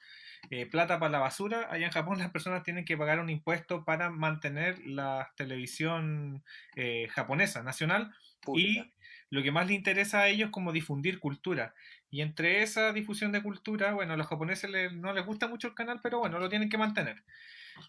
eh, 0.49 0.65
plata 0.65 0.99
para 0.99 1.11
la 1.11 1.19
basura, 1.19 1.67
allá 1.71 1.85
en 1.87 1.91
Japón 1.91 2.19
las 2.19 2.31
personas 2.31 2.63
tienen 2.63 2.85
que 2.85 2.97
pagar 2.97 3.19
un 3.19 3.29
impuesto 3.29 3.85
para 3.85 4.09
mantener 4.09 4.79
la 4.85 5.33
televisión 5.37 6.43
eh, 6.75 7.07
japonesa 7.11 7.63
nacional 7.63 8.13
y 8.51 8.79
Pública. 8.79 8.89
Lo 9.29 9.43
que 9.43 9.51
más 9.51 9.67
les 9.67 9.77
interesa 9.77 10.21
a 10.21 10.27
ellos 10.27 10.47
es 10.47 10.51
como 10.51 10.71
difundir 10.71 11.19
cultura. 11.19 11.75
Y 12.09 12.21
entre 12.21 12.63
esa 12.63 12.93
difusión 12.93 13.31
de 13.31 13.43
cultura, 13.43 13.93
bueno, 13.93 14.13
a 14.13 14.17
los 14.17 14.27
japoneses 14.27 14.69
le- 14.69 14.91
no 14.91 15.13
les 15.13 15.25
gusta 15.25 15.47
mucho 15.47 15.67
el 15.67 15.75
canal, 15.75 15.99
pero 16.01 16.19
bueno, 16.19 16.39
lo 16.39 16.49
tienen 16.49 16.69
que 16.69 16.77
mantener. 16.77 17.23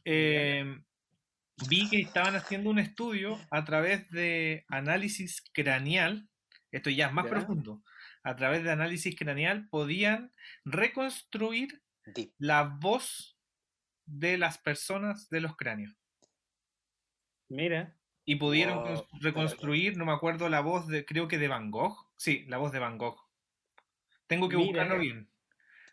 Eh, 0.04 0.80
vi 1.68 1.88
que 1.90 1.98
estaban 2.00 2.36
haciendo 2.36 2.70
un 2.70 2.78
estudio 2.78 3.38
a 3.50 3.64
través 3.64 4.10
de 4.10 4.64
análisis 4.68 5.42
craneal, 5.52 6.28
esto 6.72 6.90
ya 6.90 7.06
es 7.08 7.12
más 7.12 7.24
Ya. 7.26 7.30
profundo, 7.30 7.82
a 8.22 8.36
través 8.36 8.62
de 8.64 8.70
análisis 8.72 9.16
craneal 9.16 9.68
podían 9.70 10.32
reconstruir 10.64 11.82
Deep. 12.06 12.34
la 12.38 12.64
voz 12.64 13.38
de 14.06 14.38
las 14.38 14.58
personas 14.58 15.28
de 15.30 15.40
los 15.40 15.56
cráneos. 15.56 15.94
Mira, 17.48 17.99
Y 18.24 18.36
pudieron 18.36 18.84
Wow, 18.84 19.06
reconstruir, 19.20 19.96
no 19.96 20.04
me 20.04 20.12
acuerdo 20.12 20.48
la 20.48 20.60
voz 20.60 20.86
de, 20.86 21.04
creo 21.04 21.26
que 21.26 21.38
de 21.38 21.48
Van 21.48 21.70
Gogh. 21.70 21.96
Sí, 22.16 22.44
la 22.48 22.58
voz 22.58 22.70
de 22.72 22.78
Van 22.78 22.98
Gogh. 22.98 23.18
Tengo 24.26 24.48
que 24.48 24.56
Mira. 24.56 24.68
buscarlo 24.84 24.98
bien. 25.02 25.30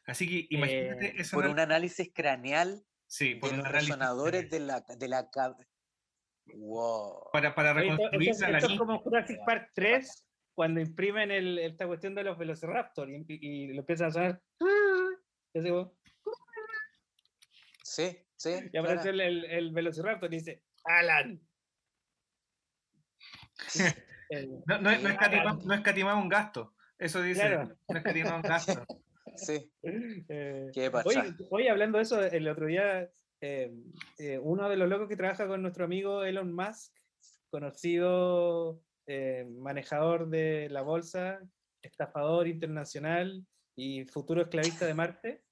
Así 0.06 0.28
que 0.28 0.56
imagínate 0.56 1.08
Eh, 1.08 1.14
ese 1.18 1.36
Por 1.36 1.48
un 1.48 1.60
análisis 1.60 2.12
craneal 2.14 2.84
sí, 3.08 3.36
por 3.36 3.50
de 3.50 3.56
un 3.56 3.60
los 3.60 3.68
análisis 3.68 3.90
resonadores 3.90 4.50
craneal. 4.50 4.86
de 4.86 4.90
la, 4.90 4.96
de 4.98 5.08
la 5.08 5.30
Wow. 6.56 7.30
para, 7.34 7.54
para 7.56 7.72
esto, 7.72 7.82
reconstruir 7.82 8.30
esto- 8.30 8.48
la 8.50 8.58
esto 8.60 8.72
es 8.72 8.78
como 8.80 9.00
Jurassic 9.00 9.38
Park 9.46 9.72
3, 9.74 10.26
cuando 10.54 10.80
imprimen 10.80 11.32
el- 11.32 11.60
esta 11.60 11.88
cuestión 11.88 12.16
de 12.16 12.24
los 12.24 12.38
Velociraptor 12.38 13.10
y, 13.10 13.26
y- 13.28 13.38
y 13.40 13.74
lo 13.74 13.80
empiezan 13.82 14.08
a 14.08 14.12
sonar. 14.12 14.42
Sí, 17.84 18.18
sí. 18.36 18.52
y 18.72 18.78
aparece 18.78 19.10
el, 19.10 19.22
el, 19.22 19.46
el 19.46 19.72
Velociraptor 19.72 20.32
y 20.34 20.38
dice, 20.38 20.64
Alan. 20.84 21.42
No, 24.66 24.80
no, 24.82 24.90
es- 24.92 25.02
no 25.02 25.10
Sí. 25.10 25.16
escatima- 25.16 25.60
no 25.64 26.22
un 26.22 26.30
gasto. 26.30 26.74
Eso 27.00 27.22
dice. 27.22 27.42
Claro. 27.42 27.78
No 27.88 27.98
escatimaba 27.98 28.36
un 28.38 28.42
gasto. 28.42 28.86
Sí. 29.36 29.72
Eh, 29.84 30.72
¿Qué 30.74 30.90
pasa? 30.90 31.08
Oye, 31.10 31.36
oye, 31.52 31.70
hablando 31.70 31.98
de 32.00 32.04
eso, 32.06 32.24
el 32.24 32.48
otro 32.48 32.66
día, 32.66 33.08
eh, 33.42 33.72
eh, 34.18 34.40
uno 34.42 34.68
de 34.68 34.78
los 34.78 34.90
locos 34.90 35.08
que 35.08 35.16
trabaja 35.16 35.48
con 35.48 35.62
nuestro 35.62 35.86
amigo 35.86 36.24
Elon 36.24 36.52
Musk, 36.54 36.92
conocido 37.52 38.82
eh, 39.06 39.46
manejador 39.50 40.30
de 40.30 40.70
la 40.72 40.82
bolsa, 40.82 41.40
estafador 41.84 42.48
internacional 42.48 43.46
y 43.76 44.06
futuro 44.06 44.42
esclavista 44.42 44.86
de 44.88 44.94
Marte, 44.96 45.44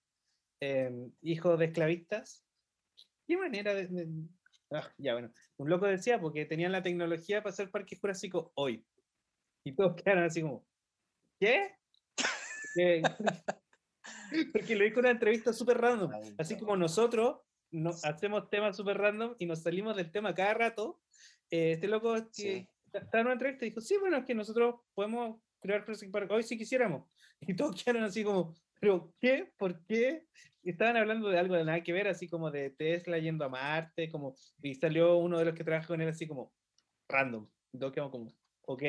eh, 0.62 0.92
hijo 1.22 1.56
de 1.58 1.66
esclavistas. 1.66 2.44
¿Qué 3.28 3.38
manera 3.38 3.74
de.? 3.76 3.88
de- 3.88 4.08
Ah, 4.76 4.94
ya, 4.98 5.14
bueno. 5.14 5.32
Un 5.58 5.70
loco 5.70 5.86
decía 5.86 6.20
porque 6.20 6.46
tenían 6.46 6.72
la 6.72 6.84
tecnología 6.84 7.42
para 7.42 7.54
hacer 7.54 7.72
Parque 7.72 7.98
Jurásico 7.98 8.52
hoy. 8.56 8.86
Y 9.64 9.74
todos 9.74 9.96
quedaron 10.04 10.24
así 10.26 10.42
como, 10.42 10.66
¿qué? 11.40 11.76
Porque, 12.16 13.02
porque 14.54 14.76
lo 14.76 14.84
dijo 14.84 15.00
en 15.00 15.06
una 15.06 15.12
entrevista 15.12 15.54
súper 15.54 15.78
random. 15.80 16.12
Así 16.38 16.58
como 16.58 16.76
nosotros 16.76 17.40
no, 17.72 17.92
hacemos 18.04 18.50
temas 18.50 18.78
súper 18.78 18.98
random 18.98 19.36
y 19.40 19.46
nos 19.46 19.62
salimos 19.62 19.96
del 19.96 20.12
tema 20.12 20.34
cada 20.36 20.54
rato, 20.54 21.02
eh, 21.50 21.74
este 21.74 21.88
loco 21.88 22.14
que 22.16 22.30
Sí. 22.32 22.70
estaba 22.94 23.22
en 23.22 23.28
una 23.28 23.34
entrevista 23.34 23.66
y 23.66 23.70
dijo, 23.70 23.82
sí, 23.82 23.98
bueno, 23.98 24.18
es 24.18 24.26
que 24.26 24.36
nosotros 24.36 24.76
podemos 24.94 25.42
crear 25.60 25.84
Jurassic 25.84 26.12
Park 26.12 26.32
hoy 26.32 26.44
si 26.44 26.58
quisiéramos. 26.58 27.08
Y 27.42 27.56
todos 27.56 27.84
quedaron 27.84 28.04
así 28.04 28.24
como, 28.24 28.56
¿pero 28.86 29.16
qué? 29.20 29.52
¿Por 29.58 29.84
qué? 29.88 30.28
Estaban 30.62 30.96
hablando 30.96 31.30
de 31.30 31.40
algo 31.40 31.56
de 31.56 31.66
nada 31.66 31.82
que 31.82 31.92
ver, 31.92 32.08
así 32.08 32.28
como 32.28 32.52
de 32.52 32.70
Tesla 32.70 33.18
yendo 33.18 33.44
a 33.44 33.50
Marte, 33.50 34.12
como, 34.12 34.36
y 34.62 34.76
salió 34.76 35.18
uno 35.18 35.40
de 35.40 35.46
los 35.46 35.56
que 35.56 35.64
trabaja 35.64 35.88
con 35.88 36.02
él 36.02 36.10
así 36.10 36.28
como, 36.28 36.54
random. 37.10 37.50
Y 37.74 37.80
todos 37.80 37.94
quedamos 37.94 38.12
como, 38.12 38.26
ok. 38.62 38.84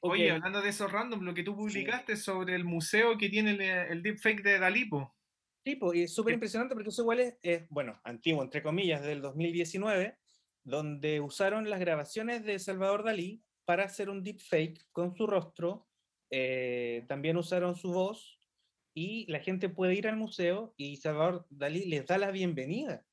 ok". 0.00 0.10
Oye, 0.12 0.30
hablando 0.30 0.62
de 0.62 0.70
esos 0.70 0.90
random, 0.90 1.20
lo 1.20 1.34
que 1.34 1.42
tú 1.42 1.54
publicaste 1.54 2.16
sobre 2.16 2.54
el 2.54 2.64
museo 2.64 3.18
que 3.18 3.28
tiene 3.28 3.50
el, 3.50 3.60
el 3.60 4.02
deepfake 4.02 4.42
de 4.42 4.58
Dalipo. 4.58 5.14
tipo, 5.62 5.92
y 5.92 6.04
es 6.04 6.14
súper 6.14 6.30
Sí. 6.30 6.34
impresionante 6.34 6.74
porque 6.74 6.88
eso 6.88 7.02
igual 7.02 7.20
es, 7.20 7.38
es, 7.42 7.68
bueno, 7.68 8.00
antiguo, 8.04 8.42
entre 8.42 8.62
comillas, 8.62 9.02
del 9.02 9.20
2019, 9.20 10.16
donde 10.64 11.20
usaron 11.20 11.68
las 11.68 11.80
grabaciones 11.80 12.42
de 12.42 12.58
Salvador 12.58 13.04
Dalí 13.04 13.42
para 13.66 13.84
hacer 13.84 14.08
un 14.08 14.22
deepfake 14.22 14.86
con 14.92 15.14
su 15.14 15.26
rostro, 15.26 15.88
eh, 16.30 17.04
también 17.06 17.36
usaron 17.36 17.76
su 17.76 17.92
voz, 17.92 18.35
y 18.96 19.30
la 19.30 19.40
gente 19.40 19.68
puede 19.68 19.94
ir 19.94 20.08
al 20.08 20.16
museo 20.16 20.72
y 20.78 20.96
Salvador 20.96 21.46
Dalí 21.50 21.84
les 21.84 22.06
da 22.06 22.16
la 22.16 22.30
bienvenida. 22.30 23.04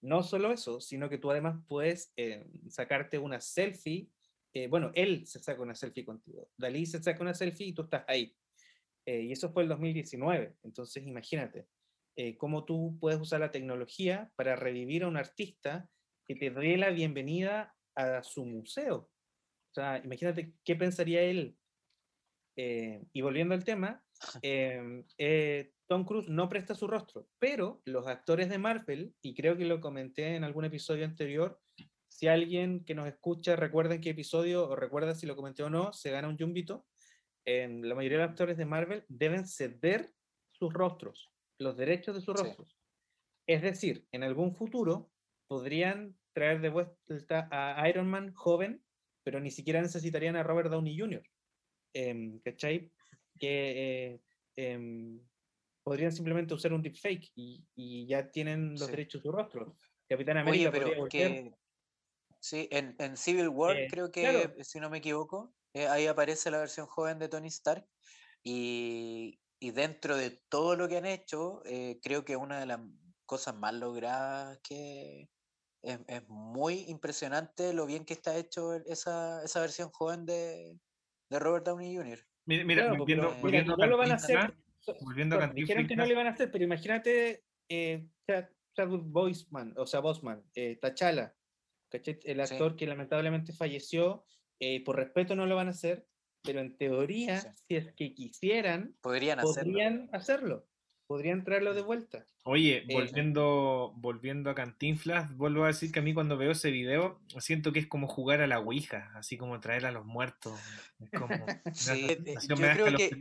No 0.00 0.24
solo 0.24 0.50
eso, 0.50 0.80
sino 0.80 1.08
que 1.08 1.16
tú 1.16 1.30
además 1.30 1.60
puedes 1.68 2.12
eh, 2.16 2.44
sacarte 2.68 3.20
una 3.20 3.40
selfie, 3.40 4.08
eh, 4.52 4.66
bueno, 4.66 4.90
él 4.96 5.24
se 5.24 5.38
saca 5.38 5.62
una 5.62 5.76
selfie 5.76 6.04
contigo, 6.04 6.50
Dalí 6.56 6.86
se 6.86 7.00
saca 7.00 7.22
una 7.22 7.34
selfie 7.34 7.68
y 7.68 7.72
tú 7.72 7.82
estás 7.82 8.04
ahí. 8.08 8.36
Eh, 9.06 9.22
y 9.22 9.32
eso 9.32 9.52
fue 9.52 9.62
el 9.62 9.68
2019. 9.68 10.56
Entonces, 10.64 11.06
imagínate 11.06 11.68
cómo 12.36 12.64
tú 12.64 12.98
puedes 13.00 13.18
usar 13.20 13.40
la 13.40 13.52
tecnología 13.52 14.30
para 14.36 14.54
revivir 14.54 15.04
a 15.04 15.08
un 15.08 15.16
artista 15.16 15.88
que 16.26 16.34
te 16.34 16.50
dé 16.50 16.76
la 16.76 16.90
bienvenida 16.90 17.74
a 17.94 18.22
su 18.22 18.44
museo. 18.44 19.08
O 19.70 19.74
sea, 19.74 20.02
imagínate 20.04 20.52
qué 20.62 20.76
pensaría 20.76 21.22
él. 21.22 21.56
Y 22.54 23.20
volviendo 23.22 23.54
al 23.54 23.64
tema, 23.64 24.01
em, 24.42 25.04
eh, 25.18 25.72
Tom 25.86 26.04
Cruise 26.04 26.28
no 26.28 26.48
presta 26.48 26.74
su 26.74 26.86
rostro, 26.86 27.28
pero 27.38 27.82
los 27.84 28.06
actores 28.06 28.48
de 28.48 28.58
Marvel, 28.58 29.14
y 29.22 29.34
creo 29.34 29.56
que 29.56 29.64
lo 29.64 29.80
comenté 29.80 30.36
en 30.36 30.44
algún 30.44 30.64
episodio 30.64 31.04
anterior, 31.04 31.60
si 32.08 32.28
alguien 32.28 32.84
que 32.84 32.94
nos 32.94 33.06
escucha 33.06 33.56
recuerda 33.56 33.94
en 33.94 34.00
qué 34.00 34.10
episodio 34.10 34.68
o 34.68 34.76
recuerda 34.76 35.14
si 35.14 35.26
lo 35.26 35.34
comenté 35.36 35.62
o 35.62 35.70
no, 35.70 35.92
se 35.92 36.10
gana 36.10 36.28
un 36.28 36.36
yumbito. 36.36 36.86
En 37.44 37.88
la 37.88 37.94
mayoría 37.94 38.18
de 38.18 38.24
los 38.24 38.30
actores 38.30 38.56
de 38.56 38.66
Marvel 38.66 39.04
deben 39.08 39.46
ceder 39.46 40.10
sus 40.52 40.72
rostros, 40.72 41.32
los 41.58 41.76
derechos 41.76 42.14
de 42.14 42.20
sus 42.20 42.38
Sí. 42.38 42.44
rostros. 42.44 42.78
Es 43.48 43.62
decir, 43.62 44.06
en 44.12 44.22
algún 44.22 44.54
futuro 44.54 45.10
podrían 45.48 46.16
traer 46.32 46.60
de 46.60 46.68
vuelta 46.70 47.48
a 47.50 47.88
Iron 47.88 48.08
Man 48.08 48.32
joven, 48.34 48.84
pero 49.24 49.40
ni 49.40 49.50
siquiera 49.50 49.82
necesitarían 49.82 50.36
a 50.36 50.42
Robert 50.42 50.70
Downey 50.70 50.96
Jr. 50.98 51.22
Em, 51.94 52.40
¿Cachai? 52.40 52.92
Que 53.42 54.12
eh, 54.14 54.20
em, 54.54 55.20
podrían 55.82 56.12
simplemente 56.12 56.54
usar 56.54 56.72
un 56.72 56.80
deepfake 56.80 57.32
y, 57.34 57.66
y 57.74 58.06
ya 58.06 58.30
tienen 58.30 58.74
los 58.74 58.82
Sí. 58.86 58.90
derechos 58.92 59.20
de 59.20 59.22
su 59.28 59.32
rostro. 59.32 59.76
Capitán 60.08 60.36
Oye, 60.36 60.42
América 60.42 60.70
pero 60.70 60.84
podría 60.84 60.98
volver. 61.00 61.10
que. 61.10 61.54
Sí, 62.38 62.68
en, 62.70 62.94
en 63.00 63.16
Civil 63.16 63.48
War, 63.48 63.76
Eh, 63.76 63.88
creo 63.90 64.12
que, 64.12 64.20
claro. 64.20 64.54
si 64.62 64.78
no 64.78 64.90
me 64.90 64.98
equivoco, 64.98 65.56
eh, 65.74 65.88
ahí 65.88 66.06
aparece 66.06 66.52
la 66.52 66.58
versión 66.58 66.86
joven 66.86 67.18
de 67.18 67.28
Tony 67.28 67.48
Stark. 67.48 67.84
Y, 68.44 69.40
y 69.60 69.70
dentro 69.72 70.16
de 70.16 70.40
todo 70.48 70.76
lo 70.76 70.88
que 70.88 70.98
han 70.98 71.06
hecho, 71.06 71.62
creo 72.00 72.24
que 72.24 72.36
una 72.36 72.60
de 72.60 72.66
las 72.66 72.80
cosas 73.26 73.56
más 73.56 73.74
logradas 73.74 74.60
que 74.62 75.30
es, 75.82 75.98
es 76.06 76.28
muy 76.28 76.84
impresionante 76.88 77.72
lo 77.72 77.86
bien 77.86 78.04
que 78.04 78.14
está 78.14 78.36
hecho 78.36 78.74
esa, 78.74 79.42
esa 79.44 79.60
versión 79.60 79.90
joven 79.90 80.26
de, 80.26 80.78
de 81.30 81.38
Robert 81.40 81.66
Downey 81.66 81.96
Jr. 81.96 82.20
Mira, 82.44 82.64
mira, 82.64 82.82
Claro, 82.82 82.98
volviendo, 82.98 83.22
pero 83.22 83.34
mira, 83.34 83.42
volviendo 83.42 83.76
que 83.76 83.82
no 83.82 83.86
lo 83.88 83.96
van 83.98 84.10
a 84.12 84.14
hacer. 84.14 84.54
So- 84.80 84.96
volviendo 85.00 85.36
a 85.36 85.38
Perdón, 85.38 85.54
dijeron 85.54 85.86
que 85.86 85.96
no 85.96 86.04
lo 86.06 86.12
iban 86.12 86.26
a 86.26 86.30
hacer, 86.30 86.50
pero 86.50 86.64
imagínate 86.64 87.44
eh, 87.68 88.08
Chad- 88.26 88.50
Chadwick 88.76 89.02
Boseman, 89.04 89.74
o 89.76 89.86
sea, 89.86 90.00
Bosman, 90.00 90.42
eh, 90.54 90.78
¿cachai? 90.80 91.30
el 91.92 92.46
Sí. 92.46 92.54
actor 92.54 92.74
que 92.74 92.86
lamentablemente 92.86 93.52
falleció, 93.52 94.24
eh, 94.58 94.82
por 94.82 94.96
respeto 94.96 95.36
no 95.36 95.46
lo 95.46 95.56
van 95.56 95.68
a 95.68 95.70
hacer, 95.72 96.06
pero 96.42 96.60
en 96.60 96.76
teoría, 96.76 97.38
Sí. 97.40 97.48
si 97.68 97.76
es 97.76 97.92
que 97.94 98.14
quisieran, 98.14 98.96
Podrían 99.02 99.38
hacerlo. 99.40 99.70
podrían 99.72 100.08
hacerlo, 100.12 100.68
podrían 101.06 101.44
traerlo 101.44 101.74
de 101.74 101.82
vuelta. 101.82 102.26
Oye, 102.44 102.84
Eh, 102.88 102.92
volviendo, 102.92 103.92
volviendo 103.96 104.50
a 104.50 104.54
Cantinflas, 104.54 105.36
vuelvo 105.36 105.64
a 105.64 105.68
decir 105.68 105.92
que 105.92 106.00
a 106.00 106.02
mí 106.02 106.12
cuando 106.14 106.36
veo 106.36 106.50
ese 106.52 106.70
video 106.72 107.20
siento 107.38 107.72
que 107.72 107.78
es 107.80 107.86
como 107.86 108.08
jugar 108.08 108.40
a 108.40 108.46
la 108.48 108.58
Ouija, 108.58 109.12
así 109.14 109.36
como 109.38 109.60
traer 109.60 109.86
a 109.86 109.92
los 109.92 110.04
muertos. 110.04 110.60
Es 110.98 111.12
como, 111.12 111.56
Sí, 111.74 112.16
eh, 112.26 112.40
sensación, 112.40 112.54
yo 112.54 112.70
creo 112.70 112.92
que- 112.94 113.18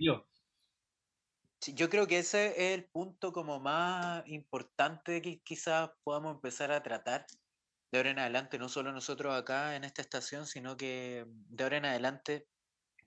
yo 1.76 1.89
creo 1.89 2.08
que 2.08 2.20
ese 2.20 2.48
es 2.74 2.80
el 2.80 2.86
punto 2.89 3.32
como 3.32 3.60
más 3.60 4.24
importante 4.28 5.22
que 5.22 5.41
quizás 5.41 5.91
podamos 6.04 6.36
empezar 6.36 6.72
a 6.72 6.82
tratar 6.84 7.26
de 7.91 8.00
ahora 8.00 8.12
en 8.12 8.20
adelante, 8.20 8.58
no 8.60 8.70
solo 8.70 8.91
nosotros 8.94 9.34
acá 9.36 9.76
en 9.76 9.84
esta 9.84 10.02
estación, 10.02 10.48
sino 10.48 10.78
que 10.78 11.26
de 11.28 11.63
ahora 11.63 11.78
en 11.78 11.86
adelante 11.86 12.48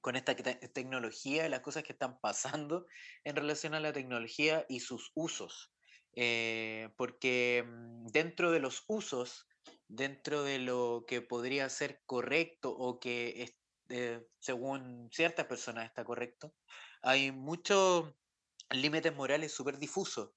con 0.05 0.17
esta 0.17 0.37
te- 0.37 0.57
tecnología 0.69 1.49
las 1.49 1.61
cosas 1.61 1.83
que 1.83 1.95
están 1.95 2.21
pasando 2.21 2.87
en 3.25 3.37
relación 3.37 3.73
a 3.73 3.81
la 3.81 3.95
tecnología 3.95 4.67
y 4.69 4.81
sus 4.81 5.11
usos. 5.15 5.73
Eh, 6.15 6.91
porque 6.99 7.65
mm, 7.67 8.09
dentro 8.09 8.51
de 8.53 8.61
los 8.61 8.85
usos, 8.87 9.47
dentro 9.89 10.43
de 10.45 10.59
lo 10.59 11.07
que 11.09 11.23
podría 11.23 11.71
ser 11.71 12.03
correcto 12.05 12.71
o 12.71 13.01
que 13.01 13.57
eh, 13.89 14.27
según 14.39 15.09
ciertas 15.11 15.47
personas 15.47 15.87
está 15.87 16.05
correcto, 16.05 16.55
hay 17.01 17.33
muchos 17.33 18.13
límites 18.71 19.17
morales 19.17 19.55
súper 19.55 19.79
difusos. 19.79 20.33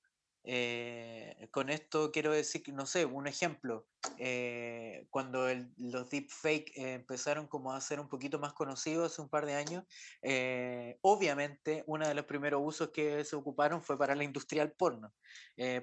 Eh, 0.50 1.50
con 1.52 1.70
esto 1.70 2.10
quiero 2.14 2.32
decir, 2.32 2.64
no 2.74 2.86
sé, 2.86 3.04
un 3.06 3.28
ejemplo, 3.28 3.86
eh, 4.18 5.06
cuando 5.10 5.50
el- 5.50 5.74
los 5.78 6.10
deepfake 6.10 6.72
eh, 6.78 6.94
empezaron 6.94 7.48
como 7.48 7.74
a 7.74 7.82
ser 7.82 8.00
un 8.00 8.08
poquito 8.08 8.40
más 8.40 8.54
conocidos 8.54 9.12
hace 9.12 9.22
un 9.22 9.30
par 9.30 9.46
de 9.46 9.56
años, 9.56 9.84
eh, 10.22 11.00
obviamente 11.02 11.84
uno 11.88 12.08
de 12.08 12.14
los 12.16 12.26
primeros 12.26 12.62
usos 12.64 12.92
que 12.92 13.26
se 13.26 13.36
ocuparon 13.36 13.84
fue 13.84 13.98
para 13.98 14.16
la 14.16 14.24
industria 14.24 14.64
del 14.64 14.74
porno, 14.74 15.14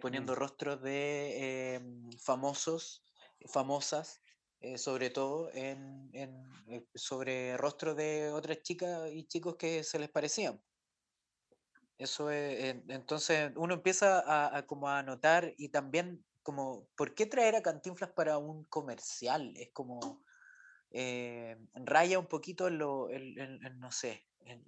poniendo 0.00 0.34
rostros 0.34 0.82
de 0.82 1.80
famosos, 2.22 3.04
famosas, 3.52 4.22
sobre 4.76 5.10
todo 5.10 5.50
en, 5.52 6.08
en, 6.14 6.88
sobre 6.94 7.56
rostros 7.58 7.96
de 7.96 8.30
otras 8.32 8.62
chicas 8.62 9.10
y 9.12 9.26
chicos 9.26 9.56
que 9.56 9.84
se 9.84 9.98
les 9.98 10.10
parecían. 10.10 10.62
Eso 11.98 12.30
es, 12.30 12.64
en- 12.64 12.84
entonces 12.90 13.52
uno 13.56 13.74
empieza 13.74 14.20
a, 14.20 14.56
a 14.56 14.66
como 14.66 14.88
a 14.88 15.02
notar 15.02 15.54
y 15.56 15.68
también 15.68 16.24
como, 16.42 16.88
¿por 16.96 17.14
qué 17.14 17.26
traer 17.26 17.56
a 17.56 17.62
Cantinflas 17.62 18.10
para 18.12 18.38
un 18.38 18.64
comercial? 18.64 19.52
Es 19.56 19.70
como, 19.72 20.22
eh, 20.90 21.56
raya 21.74 22.18
un 22.18 22.26
poquito 22.26 22.68
en 22.68 22.78
lo, 22.78 23.10
en- 23.10 23.38
en- 23.38 23.66
en, 23.66 23.78
no 23.78 23.90
sé, 23.90 24.26
en, 24.44 24.62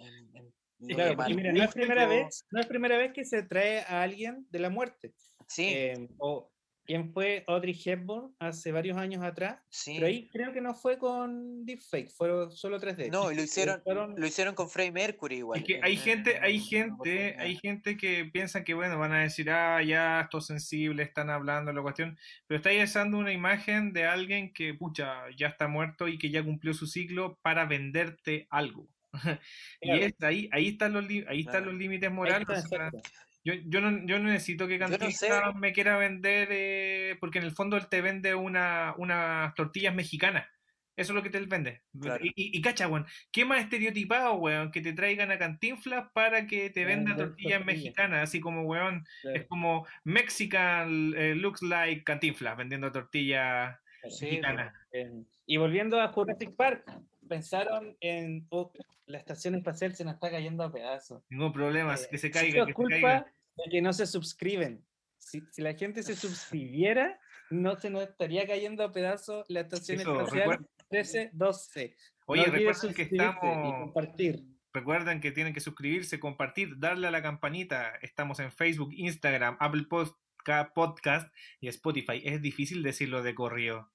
Sí, 0.79 0.95
claro, 0.95 1.17
porque 1.17 1.35
mira, 1.35 1.53
no 1.53 1.63
es 1.65 1.73
primera 1.73 2.07
vez, 2.07 2.45
no 2.51 2.61
es 2.61 2.67
primera 2.67 2.99
vez 2.99 3.13
que 3.15 3.25
se 3.25 3.43
trae 3.43 3.81
a 3.81 4.03
alguien 4.03 4.47
de 4.51 4.59
la 4.59 4.69
muerte. 4.69 5.15
Sí, 5.49 5.69
Eh, 5.71 6.09
o 6.19 6.53
quién 6.87 7.13
fue 7.13 7.45
Audrey 7.47 7.79
Hepburn 7.85 8.35
hace 8.39 8.73
varios 8.73 8.97
años 8.97 9.23
atrás, 9.23 9.59
sí. 9.69 9.95
pero 9.97 10.07
ahí 10.07 10.29
creo 10.33 10.53
que 10.53 10.61
no 10.61 10.75
fue 10.75 10.99
con 10.99 11.65
deepfake, 11.67 12.11
fueron 12.11 12.51
solo 12.53 12.79
3D. 12.81 13.11
No, 13.11 13.31
lo 13.31 13.43
hicieron, 13.43 13.83
fueron- 13.83 14.15
lo 14.19 14.27
hicieron 14.27 14.55
con 14.55 14.71
Freddie 14.71 14.93
Mercury 14.93 15.37
igual. 15.39 15.59
Es 15.59 15.65
que 15.67 15.81
hay 15.83 15.95
en- 15.95 15.99
gente, 16.01 16.37
en 16.37 16.45
hay 16.45 16.61
gente, 16.61 17.37
hay 17.39 17.57
gente 17.57 17.97
que 17.97 18.25
piensa 18.33 18.65
que 18.65 18.75
bueno, 18.75 18.99
van 18.99 19.13
a 19.13 19.21
decir, 19.21 19.51
ah, 19.51 19.83
ya, 19.83 20.21
estos 20.23 20.47
sensibles 20.47 21.09
están 21.09 21.29
hablando 21.31 21.73
la 21.73 21.83
cuestión, 21.83 22.17
pero 22.47 22.59
estáis 22.59 22.85
usando 22.85 23.19
una 23.19 23.33
imagen 23.33 23.93
de 23.93 24.05
alguien 24.07 24.53
que, 24.53 24.75
pucha, 24.75 25.25
ya 25.37 25.49
está 25.49 25.69
muerto 25.69 26.09
y 26.09 26.19
que 26.19 26.31
ya 26.31 26.43
cumplió 26.43 26.73
su 26.75 26.87
ciclo 26.87 27.39
para 27.43 27.65
venderte 27.67 28.47
algo. 28.51 28.89
Y 29.81 29.89
Claro. 29.89 30.03
es 30.07 30.15
ahí, 30.23 30.49
ahí 30.53 30.69
están 30.69 30.93
los, 30.93 31.05
ahí 31.09 31.41
están 31.41 31.45
Claro. 31.45 31.67
los 31.67 31.75
límites 31.77 32.09
ahí 32.09 32.15
morales. 32.15 32.49
está, 32.49 32.53
o 32.53 32.69
sea, 32.69 32.87
exacto. 32.89 33.11
Yo, 33.47 33.55
yo 33.65 33.81
no, 33.81 34.05
yo 34.07 34.19
no 34.19 34.29
necesito 34.29 34.67
que 34.67 34.77
Yo 34.77 34.89
no 34.89 34.89
sé. 34.89 34.99
Cantinflas 34.99 35.55
me 35.55 35.73
quiera 35.73 35.97
vender, 35.97 36.49
eh, 36.51 37.17
porque 37.21 37.39
en 37.39 37.45
el 37.45 37.53
fondo 37.53 37.77
él 37.77 37.87
te 37.89 38.01
vende 38.01 38.35
una, 38.35 38.95
unas 38.99 39.55
tortillas 39.55 39.95
mexicanas. 39.95 40.49
Eso 40.97 41.13
es 41.13 41.15
lo 41.15 41.23
que 41.23 41.31
te 41.31 41.39
vende. 41.41 41.83
Claro. 42.01 42.25
Y, 42.25 42.29
y, 42.35 42.59
y 42.59 42.61
cacha, 42.63 42.89
weón, 42.89 43.07
¿qué 43.31 43.45
más 43.45 43.61
estereotipado, 43.61 44.35
weón? 44.35 44.73
Que 44.73 44.81
te 44.81 44.95
traigan 44.95 45.31
a 45.31 45.39
Cantinflas 45.39 46.11
para 46.13 46.47
que 46.47 46.71
te 46.71 46.85
venda 46.85 47.15
tortillas 47.15 47.61
tortillas. 47.61 47.65
mexicanas. 47.67 48.23
Así 48.25 48.41
como, 48.41 48.63
weón, 48.63 49.05
es 49.33 49.47
como 49.47 49.87
Mexican 50.03 51.15
eh, 51.17 51.35
looks 51.37 51.63
like 51.63 52.03
Cantinflas 52.03 52.57
vendiendo 52.57 52.91
tortillas 52.91 53.79
claro. 54.01 54.17
Sí, 54.17 54.25
mexicanas. 54.25 54.75
Eh, 54.91 55.13
y 55.47 55.57
volviendo 55.59 56.01
a 56.01 56.09
Jurassic 56.09 56.57
Park, 56.57 56.91
pensaron 57.29 57.97
en 58.01 58.47
oh, 58.49 58.73
la 59.07 59.19
estación 59.19 59.55
espacial 59.55 59.95
se 59.95 60.05
nos 60.05 60.15
está 60.15 60.31
cayendo 60.31 60.65
a 60.65 60.73
pedazos. 60.73 61.23
Ningún 61.29 61.53
problema, 61.53 61.95
Eh, 61.95 62.09
que 62.11 62.19
se 62.19 62.31
caiga, 62.31 62.65
que 62.65 62.71
se 62.71 62.75
culpa 62.75 62.91
caiga. 62.91 63.27
De 63.57 63.71
que 63.71 63.83
no 63.83 63.93
se 63.93 64.07
suscriben. 64.07 64.85
Si, 65.19 65.43
si 65.51 65.63
la 65.63 65.75
gente 65.75 66.03
se 66.03 66.15
suscribiera, 66.15 67.19
no 67.51 67.77
se 67.77 67.91
nos 67.91 68.03
estaría 68.05 68.47
cayendo 68.47 68.85
a 68.85 68.93
pedazos 68.93 69.45
la 69.49 69.61
estación 69.61 70.01
Eso, 70.01 70.21
espacial 70.21 70.49
recuer- 70.51 70.67
1312. 70.91 71.97
Oye, 72.27 72.47
no 72.47 72.53
recuerden 72.53 72.95
que 72.95 73.03
y 73.03 73.05
estamos. 73.05 73.75
compartir. 73.81 74.45
Recuerden 74.73 75.21
que 75.21 75.33
tienen 75.33 75.55
que 75.55 75.61
suscribirse, 75.61 76.21
compartir, 76.21 76.79
darle 76.79 77.07
a 77.09 77.11
la 77.11 77.23
campanita. 77.23 77.93
Estamos 78.03 78.41
en 78.41 78.53
Facebook, 78.53 78.93
Instagram, 78.93 79.57
Apple 79.59 79.85
Podca- 79.89 80.73
Podcast 80.75 81.33
y 81.61 81.69
Spotify. 81.69 82.21
Es 82.25 82.43
difícil 82.43 82.83
decirlo 82.83 83.23
de 83.23 83.35
corrido. 83.35 83.91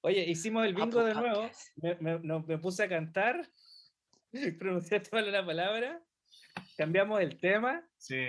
Oye, 0.00 0.28
hicimos 0.28 0.66
el 0.66 0.74
bingo 0.74 1.00
Apple 1.00 1.04
de 1.04 1.14
nuevo. 1.14 1.50
Me, 1.76 1.94
me- 2.00 2.18
no- 2.18 2.40
me 2.40 2.58
puse 2.58 2.82
a 2.82 2.88
cantar. 2.88 3.48
Pronunciaste 4.58 5.10
mal 5.12 5.30
la 5.30 5.46
palabra. 5.46 6.02
Cambiamos 6.76 7.20
el 7.20 7.38
tema. 7.38 7.86
Sí, 7.96 8.24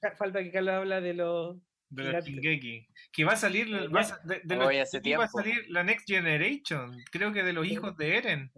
Ca- 0.00 0.16
Falta 0.16 0.42
que 0.42 0.50
Carlos 0.50 0.74
habla 0.74 1.00
de 1.00 1.14
los. 1.14 1.56
de 1.88 2.12
los. 2.12 2.24
Shingeki. 2.24 2.88
Que 3.12 3.24
va 3.24 3.32
a 3.32 3.36
salir, 3.36 3.68
va 3.94 4.00
a 4.00 4.18
de, 4.24 4.40
de 4.44 4.56
los 4.56 4.66
va 4.68 5.24
a 5.24 5.28
salir 5.28 5.64
la 5.68 5.82
Next 5.84 6.06
Generation. 6.08 6.96
Creo 7.10 7.32
que 7.32 7.42
de 7.42 7.52
los 7.52 7.66
hijos 7.66 7.96
de 7.96 8.16
Eren. 8.16 8.52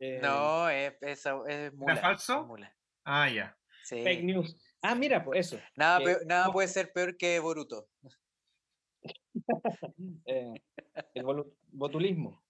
eh, 0.00 0.18
No, 0.22 0.68
es, 0.68 0.94
es, 1.00 1.26
es 1.48 1.72
mula. 1.74 1.94
es 1.94 2.00
falso? 2.00 2.46
mula. 2.46 2.74
Ah, 3.04 3.28
ya. 3.28 3.56
Sí. 3.84 4.02
Fake 4.02 4.22
news. 4.24 4.56
Ah, 4.82 4.94
mira, 4.94 5.24
pues 5.24 5.46
eso. 5.52 5.60
Nada, 5.76 5.98
peor- 6.00 6.24
nada 6.26 6.52
puede 6.52 6.68
ser 6.68 6.92
peor 6.92 7.16
que 7.16 7.38
Boruto. 7.40 7.88
eh, 10.26 10.54
el 11.14 11.24
botulismo. 11.72 12.42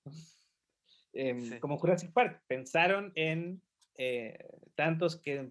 Em, 1.12 1.40
Sí. 1.40 1.58
Como 1.60 1.78
Jurassic 1.78 2.12
Park, 2.12 2.42
pensaron 2.46 3.12
en 3.14 3.62
eh, 3.98 4.38
tantos 4.74 5.20
que 5.20 5.50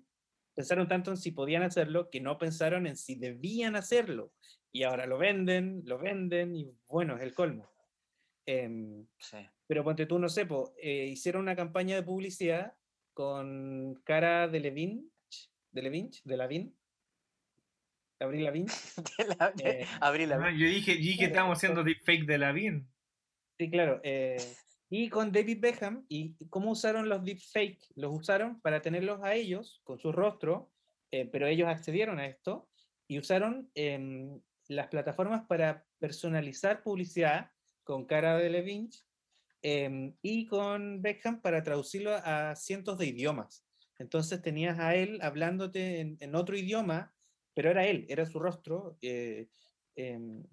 pensaron 0.56 0.88
tanto 0.88 1.12
en 1.12 1.18
si 1.18 1.32
podían 1.32 1.62
hacerlo 1.62 2.10
que 2.10 2.20
no 2.22 2.38
pensaron 2.40 2.88
en 2.88 2.98
si 2.98 3.14
debían 3.16 3.76
hacerlo. 3.76 4.34
Y 4.72 4.84
ahora 4.84 5.06
lo 5.06 5.18
venden, 5.20 5.84
lo 5.86 6.00
venden 6.00 6.56
y 6.56 6.72
bueno, 6.88 7.16
es 7.18 7.22
el 7.24 7.34
colmo. 7.36 7.70
Em, 8.46 9.06
Sí. 9.20 9.38
pero 9.68 9.84
ponte 9.84 10.06
tú, 10.06 10.18
no 10.18 10.30
sé, 10.30 10.46
po, 10.46 10.74
eh, 10.82 11.06
hicieron 11.06 11.44
una 11.44 11.56
campaña 11.56 11.96
de 11.96 12.04
publicidad 12.04 12.74
con 13.14 14.02
cara 14.04 14.48
de 14.48 14.60
Levin, 14.62 15.12
de 15.72 15.82
Levin, 15.82 16.10
de 16.24 16.38
Lavin, 16.38 16.76
Abril. 18.20 18.46
De 19.18 19.26
la- 19.38 19.54
Eh, 19.64 19.86
Abril, 20.02 20.32
Ah, 20.32 20.36
abril. 20.38 20.58
yo 20.60 20.68
dije, 20.68 20.94
yo 20.96 21.02
dije 21.02 21.20
que 21.20 21.26
estábamos 21.26 21.58
haciendo 21.60 21.84
deepfake 21.84 22.26
de 22.26 22.38
la 22.40 22.52
BIN. 22.52 22.88
Sí, 23.60 23.70
claro. 23.70 24.02
Eh, 24.90 24.98
y 24.98 25.10
con 25.10 25.32
David 25.32 25.60
Beckham, 25.60 26.06
¿y 26.10 26.36
cómo 26.50 26.72
usaron 26.72 27.10
los 27.10 27.24
deepfake? 27.24 27.80
Los 27.96 28.14
usaron 28.14 28.60
para 28.62 28.82
tenerlos 28.82 29.22
a 29.24 29.34
ellos 29.34 29.82
con 29.84 30.00
su 30.00 30.12
rostro, 30.12 30.72
eh, 31.12 31.28
pero 31.32 31.48
ellos 31.48 31.68
accedieron 31.68 32.20
a 32.20 32.28
esto 32.28 32.70
y 33.08 33.20
usaron 33.20 33.70
em, 33.76 34.40
las 34.68 34.88
plataformas 34.88 35.46
para 35.48 35.86
personalizar 36.00 36.84
publicidad 36.84 37.52
con 37.84 38.06
cara 38.06 38.38
de 38.38 38.50
Levine 38.50 38.90
em, 39.62 40.16
y 40.22 40.46
con 40.46 41.02
Beckham 41.02 41.42
para 41.42 41.64
traducirlo 41.64 42.12
a 42.14 42.56
cientos 42.56 42.98
de 42.98 43.08
idiomas. 43.08 43.66
Entonces 44.00 44.42
tenías 44.42 44.80
a 44.80 44.96
él 44.96 45.20
hablándote 45.22 46.00
en, 46.00 46.18
en 46.20 46.36
otro 46.36 46.58
idioma, 46.58 47.14
pero 47.54 47.72
era 47.72 47.86
él, 47.88 48.06
era 48.10 48.26
su 48.26 48.40
rostro, 48.40 48.98
eh, 49.02 49.48
em, 49.96 50.44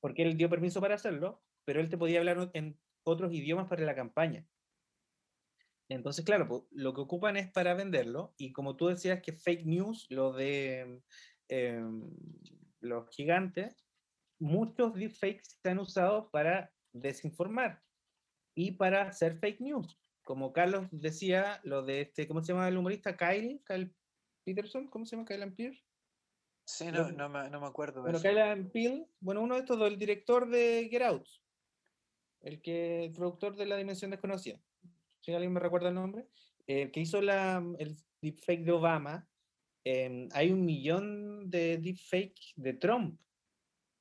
porque 0.00 0.22
él 0.22 0.36
dio 0.36 0.50
permiso 0.50 0.80
para 0.80 0.96
hacerlo, 0.96 1.42
pero 1.64 1.80
él 1.80 1.88
te 1.88 1.96
podía 1.96 2.18
hablar 2.18 2.50
en 2.52 2.78
otros 3.04 3.32
idiomas 3.32 3.68
para 3.68 3.84
la 3.84 3.94
campaña. 3.94 4.46
Entonces, 5.88 6.24
claro, 6.24 6.46
po, 6.46 6.68
lo 6.70 6.94
que 6.94 7.00
ocupan 7.00 7.36
es 7.36 7.50
para 7.50 7.74
venderlo, 7.74 8.32
y 8.36 8.52
como 8.52 8.76
tú 8.76 8.86
decías 8.86 9.20
que 9.22 9.32
fake 9.32 9.66
news, 9.66 10.06
lo 10.08 10.32
de 10.32 11.02
em, 11.48 12.14
los 12.80 13.08
gigantes, 13.10 13.84
muchos 14.38 14.94
deepfakes 14.94 15.58
se 15.62 15.70
han 15.70 15.80
usado 15.80 16.30
para 16.30 16.72
desinformar 16.92 17.82
y 18.54 18.72
para 18.72 19.02
hacer 19.02 19.38
fake 19.38 19.60
news. 19.60 20.00
Como 20.22 20.52
Carlos 20.52 20.86
decía, 20.92 21.60
lo 21.64 21.82
de 21.82 22.02
este, 22.02 22.28
¿cómo 22.28 22.40
se 22.42 22.52
llama 22.52 22.68
el 22.68 22.76
humorista? 22.76 23.16
Kyle, 23.16 23.60
Kyle 23.66 23.92
Peterson, 24.44 24.86
¿cómo 24.86 25.04
se 25.04 25.16
llama? 25.16 25.26
Kyle 25.26 25.52
Pierce. 25.52 25.84
Sí, 26.64 26.86
no, 26.92 27.02
Lo- 27.02 27.12
no, 27.12 27.28
me, 27.28 27.50
no 27.50 27.60
me 27.60 27.66
acuerdo. 27.66 28.02
Bueno. 28.02 28.20
Kyle 28.20 28.70
Peele, 28.70 29.08
bueno, 29.18 29.42
uno 29.42 29.56
de 29.56 29.62
estos, 29.62 29.80
el 29.80 29.98
director 29.98 30.48
de 30.48 30.86
Get 30.88 31.02
Out, 31.02 31.26
el 32.42 32.60
que, 32.60 33.04
el 33.04 33.12
productor 33.12 33.56
de 33.56 33.66
La 33.66 33.76
Dimensión 33.76 34.10
Desconocida, 34.10 34.60
si 35.20 35.32
alguien 35.32 35.52
me 35.52 35.60
recuerda 35.60 35.88
el 35.88 35.94
nombre, 35.94 36.26
el 36.66 36.90
que 36.90 37.00
hizo 37.00 37.20
la, 37.20 37.64
el 37.78 37.96
deepfake 38.22 38.64
de 38.64 38.72
Obama, 38.72 39.28
em, 39.84 40.28
hay 40.32 40.50
un 40.50 40.64
millón 40.64 41.50
de 41.50 41.78
deepfake 41.78 42.54
de 42.56 42.74
Trump, 42.74 43.20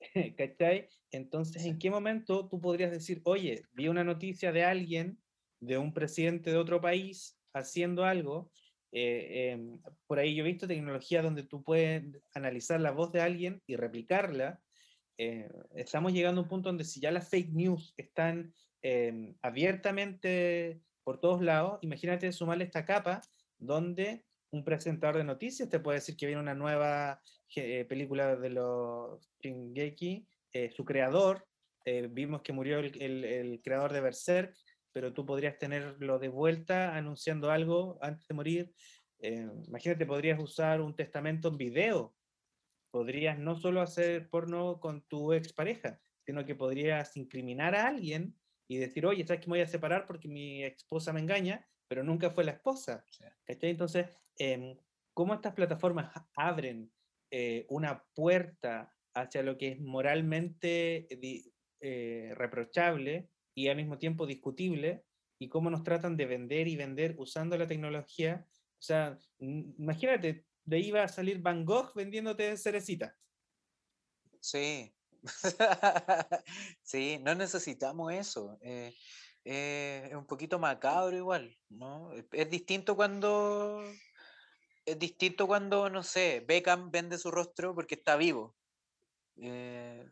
¿cachai? 0.38 0.88
Entonces, 1.12 1.66
¿en 1.66 1.80
qué 1.80 1.90
momento 1.90 2.48
tú 2.48 2.60
podrías 2.60 2.92
decir, 2.92 3.22
oye, 3.24 3.64
vi 3.74 3.88
una 3.88 4.04
noticia 4.04 4.52
de 4.52 4.64
alguien, 4.64 5.20
de 5.60 5.78
un 5.78 5.94
presidente 5.94 6.52
de 6.52 6.58
otro 6.58 6.80
país, 6.80 7.38
haciendo 7.54 8.06
algo? 8.06 8.52
eh, 8.92 9.52
em, 9.52 9.80
por 10.08 10.20
ahí 10.20 10.36
yo 10.36 10.44
he 10.44 10.48
visto 10.48 10.68
tecnología 10.68 11.22
donde 11.22 11.44
tú 11.44 11.64
puedes 11.64 12.04
analizar 12.34 12.80
la 12.82 12.92
voz 12.92 13.12
de 13.12 13.22
alguien 13.22 13.62
y 13.68 13.76
replicarla. 13.76 14.60
Eh, 15.20 15.52
estamos 15.76 16.14
llegando 16.14 16.42
a 16.42 16.44
un 16.46 16.50
punto 16.50 16.70
donde 16.70 16.84
si 16.86 17.00
ya 17.02 17.12
las 17.12 17.30
fake 17.30 17.52
news 17.54 17.94
están 17.98 18.54
em, 18.82 19.36
abiertamente 19.42 20.82
por 21.04 21.20
todos 21.20 21.42
lados, 21.42 21.80
imagínate 21.82 22.32
sumarle 22.32 22.64
esta 22.66 22.86
capa 22.86 23.22
donde 23.58 24.26
un 24.52 24.64
presentador 24.64 25.18
de 25.18 25.24
noticias 25.24 25.70
te 25.70 25.80
puede 25.80 25.98
decir 26.00 26.16
que 26.18 26.26
viene 26.26 26.42
una 26.42 26.56
nueva 26.56 27.22
eh, 27.56 27.86
película 27.86 28.36
de 28.36 28.50
los 28.50 29.30
Shingeki, 29.42 30.26
eh, 30.54 30.72
su 30.72 30.86
creador, 30.86 31.46
eh, 31.86 32.08
vimos 32.10 32.42
que 32.42 32.54
murió 32.54 32.80
el, 32.80 33.00
el- 33.02 33.26
el 33.26 33.62
creador 33.62 33.92
de 33.94 34.02
Berserk, 34.02 34.56
pero 34.92 35.14
tú 35.14 35.26
podrías 35.26 35.58
tenerlo 35.58 36.18
de 36.20 36.30
vuelta 36.30 36.96
anunciando 36.96 37.52
algo 37.52 38.00
antes 38.02 38.28
de 38.28 38.36
morir. 38.36 38.74
Eh, 39.20 39.48
imagínate, 39.68 40.06
podrías 40.06 40.40
usar 40.40 40.82
un 40.82 40.96
testamento 40.96 41.50
en 41.50 41.58
video 41.58 42.16
podrías 42.92 43.38
no 43.38 43.56
solo 43.56 43.82
hacer 43.82 44.30
porno 44.30 44.80
con 44.80 45.02
tu 45.04 45.34
expareja, 45.34 46.00
sino 46.26 46.46
que 46.46 46.56
podrías 46.56 47.16
incriminar 47.18 47.76
a 47.76 47.88
alguien 47.88 48.36
y 48.68 48.78
decir, 48.78 49.06
oye, 49.06 49.26
¿sabes 49.26 49.42
que 49.42 49.48
me 49.48 49.58
voy 49.58 49.62
a 49.62 49.68
separar 49.68 50.06
porque 50.06 50.28
mi 50.28 50.64
esposa 50.64 51.12
me 51.12 51.20
engaña? 51.20 51.68
Pero 51.88 52.04
nunca 52.04 52.30
fue 52.30 52.44
la 52.44 52.52
esposa. 52.52 53.04
¿cachai? 53.46 53.72
Entonces, 53.72 54.08
em, 54.38 54.78
¿cómo 55.14 55.34
estas 55.34 55.54
plataformas 55.54 56.12
abren 56.36 56.92
eh, 57.32 57.66
una 57.70 58.06
puerta 58.14 58.94
hacia 59.16 59.42
lo 59.44 59.58
que 59.58 59.70
es 59.70 59.80
moralmente 59.80 61.08
eh, 61.82 62.34
reprochable 62.36 63.30
y 63.56 63.68
al 63.70 63.78
mismo 63.78 63.98
tiempo 63.98 64.28
discutible? 64.28 65.04
Y 65.40 65.50
cómo 65.50 65.70
nos 65.70 65.84
tratan 65.84 66.16
de 66.16 66.26
vender 66.26 66.68
y 66.68 66.76
vender 66.76 67.16
usando 67.18 67.58
la 67.58 67.66
tecnología. 67.66 68.46
O 68.52 68.82
sea, 68.82 69.18
imagínate, 69.40 70.46
de 70.70 70.78
ahí 70.78 70.92
va 70.92 71.04
a 71.04 71.08
salir 71.08 71.40
Van 71.40 71.66
Gogh 71.66 71.94
vendiéndote 71.96 72.56
cerecita. 72.58 73.16
Sí. 74.40 74.94
sí, 76.84 77.18
no 77.22 77.36
necesitamos 77.36 78.14
eso. 78.14 78.58
Eh, 78.62 78.94
eh, 79.46 80.08
es 80.10 80.16
un 80.16 80.28
poquito 80.28 80.60
macabro 80.60 81.18
igual, 81.18 81.58
¿no? 81.70 82.12
Es 82.32 82.50
distinto 82.50 82.96
cuando. 82.96 83.84
Es 84.86 84.98
distinto 84.98 85.48
cuando, 85.48 85.90
no 85.90 86.04
sé, 86.04 86.44
Beckham 86.48 86.92
vende 86.92 87.18
su 87.18 87.32
rostro 87.32 87.74
porque 87.76 87.96
está 87.96 88.16
vivo. 88.16 88.56
Eh, 89.38 90.08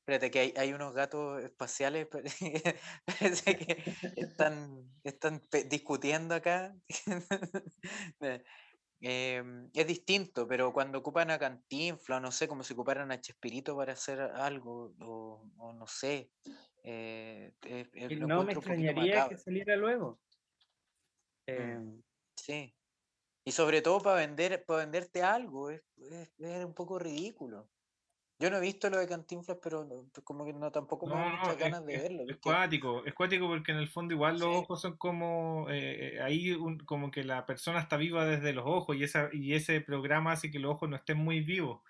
espérate, 0.00 0.30
que 0.30 0.54
hay, 0.56 0.72
unos 0.72 0.94
gatos 0.94 1.42
espaciales, 1.42 2.08
que 3.44 3.82
están, 4.16 4.90
están 5.04 5.40
discutiendo 5.68 6.34
acá. 6.34 6.74
Em, 9.00 9.70
es 9.74 9.86
distinto, 9.86 10.48
pero 10.48 10.72
cuando 10.72 10.98
ocupan 10.98 11.30
a 11.30 11.38
Cantinfla, 11.38 12.18
no 12.18 12.32
sé, 12.32 12.48
como 12.48 12.64
si 12.64 12.72
ocuparan 12.72 13.12
a 13.12 13.20
Chespirito 13.20 13.76
para 13.76 13.92
hacer 13.92 14.20
algo, 14.20 14.94
o, 15.00 15.72
no 15.72 15.86
sé. 15.86 16.30
Eh, 16.82 17.52
no 18.18 18.44
me 18.44 18.52
extrañaría 18.52 19.28
que 19.28 19.36
saliera 19.36 19.76
luego. 19.76 20.20
Mm, 21.46 21.52
em, 21.52 22.02
sí. 22.36 22.74
Y 23.44 23.52
sobre 23.52 23.82
todo 23.82 24.00
para 24.00 24.16
vender, 24.16 24.64
para 24.64 24.80
venderte 24.80 25.22
algo, 25.22 25.70
es 25.70 25.82
un 26.38 26.74
poco 26.74 26.98
ridículo. 26.98 27.70
Yo 28.40 28.50
no 28.50 28.58
he 28.58 28.60
visto 28.60 28.88
lo 28.88 28.98
de 28.98 29.08
Cantinflas, 29.08 29.58
pero 29.60 29.86
pues, 29.88 30.24
como 30.24 30.44
que 30.44 30.52
no 30.52 30.70
tampoco 30.70 31.06
me 31.06 31.14
da 31.14 31.36
muchas 31.36 31.58
ganas 31.58 31.84
de 31.84 31.98
verlo. 31.98 32.22
Es 32.28 32.36
cuático, 32.36 33.04
es 33.04 33.12
cuático 33.12 33.48
porque 33.48 33.72
en 33.72 33.78
el 33.78 33.88
fondo 33.88 34.14
igual 34.14 34.38
los 34.38 34.56
ojos 34.56 34.80
son 34.80 34.96
como 34.96 35.66
eh, 35.68 36.14
eh, 36.14 36.22
ahí 36.22 36.56
como 36.84 37.10
que 37.10 37.24
la 37.24 37.46
persona 37.46 37.80
está 37.80 37.96
viva 37.96 38.24
desde 38.24 38.52
los 38.52 38.64
ojos 38.64 38.96
y 38.96 39.02
esa 39.02 39.28
y 39.32 39.54
ese 39.54 39.80
programa 39.80 40.32
hace 40.32 40.52
que 40.52 40.60
los 40.60 40.72
ojos 40.72 40.88
no 40.88 40.96
estén 40.96 41.18
muy 41.18 41.40
vivos. 41.40 41.80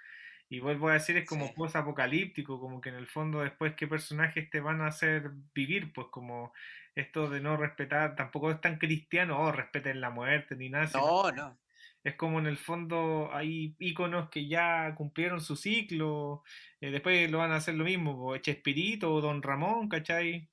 Y 0.50 0.60
vuelvo 0.60 0.88
a 0.88 0.94
decir, 0.94 1.18
es 1.18 1.28
como 1.28 1.52
post 1.52 1.76
apocalíptico, 1.76 2.58
como 2.58 2.80
que 2.80 2.88
en 2.88 2.94
el 2.94 3.06
fondo 3.06 3.40
después 3.40 3.74
qué 3.74 3.86
personajes 3.86 4.48
te 4.48 4.60
van 4.60 4.80
a 4.80 4.86
hacer 4.86 5.30
vivir, 5.54 5.92
pues 5.92 6.06
como 6.10 6.54
esto 6.94 7.28
de 7.28 7.40
no 7.40 7.58
respetar, 7.58 8.16
tampoco 8.16 8.50
es 8.50 8.60
tan 8.60 8.78
cristiano, 8.78 9.38
oh, 9.38 9.52
respeten 9.52 10.00
la 10.00 10.08
muerte 10.08 10.56
ni 10.56 10.70
nada. 10.70 10.88
No, 10.94 11.30
no. 11.30 11.56
Es 12.08 12.14
como 12.16 12.38
en 12.38 12.46
el 12.46 12.56
fondo 12.56 13.30
hay 13.34 13.76
íconos 13.78 14.30
que 14.30 14.48
ya 14.48 14.94
cumplieron 14.96 15.40
su 15.42 15.56
ciclo, 15.56 16.42
eh, 16.80 16.90
después 16.90 17.30
lo 17.30 17.38
van 17.38 17.52
a 17.52 17.56
hacer 17.56 17.74
lo 17.74 17.84
mismo, 17.84 18.36
Chespirito 18.38 19.12
o 19.12 19.20
Don 19.20 19.42
Ramón, 19.42 19.88
¿cachai? 19.90 20.48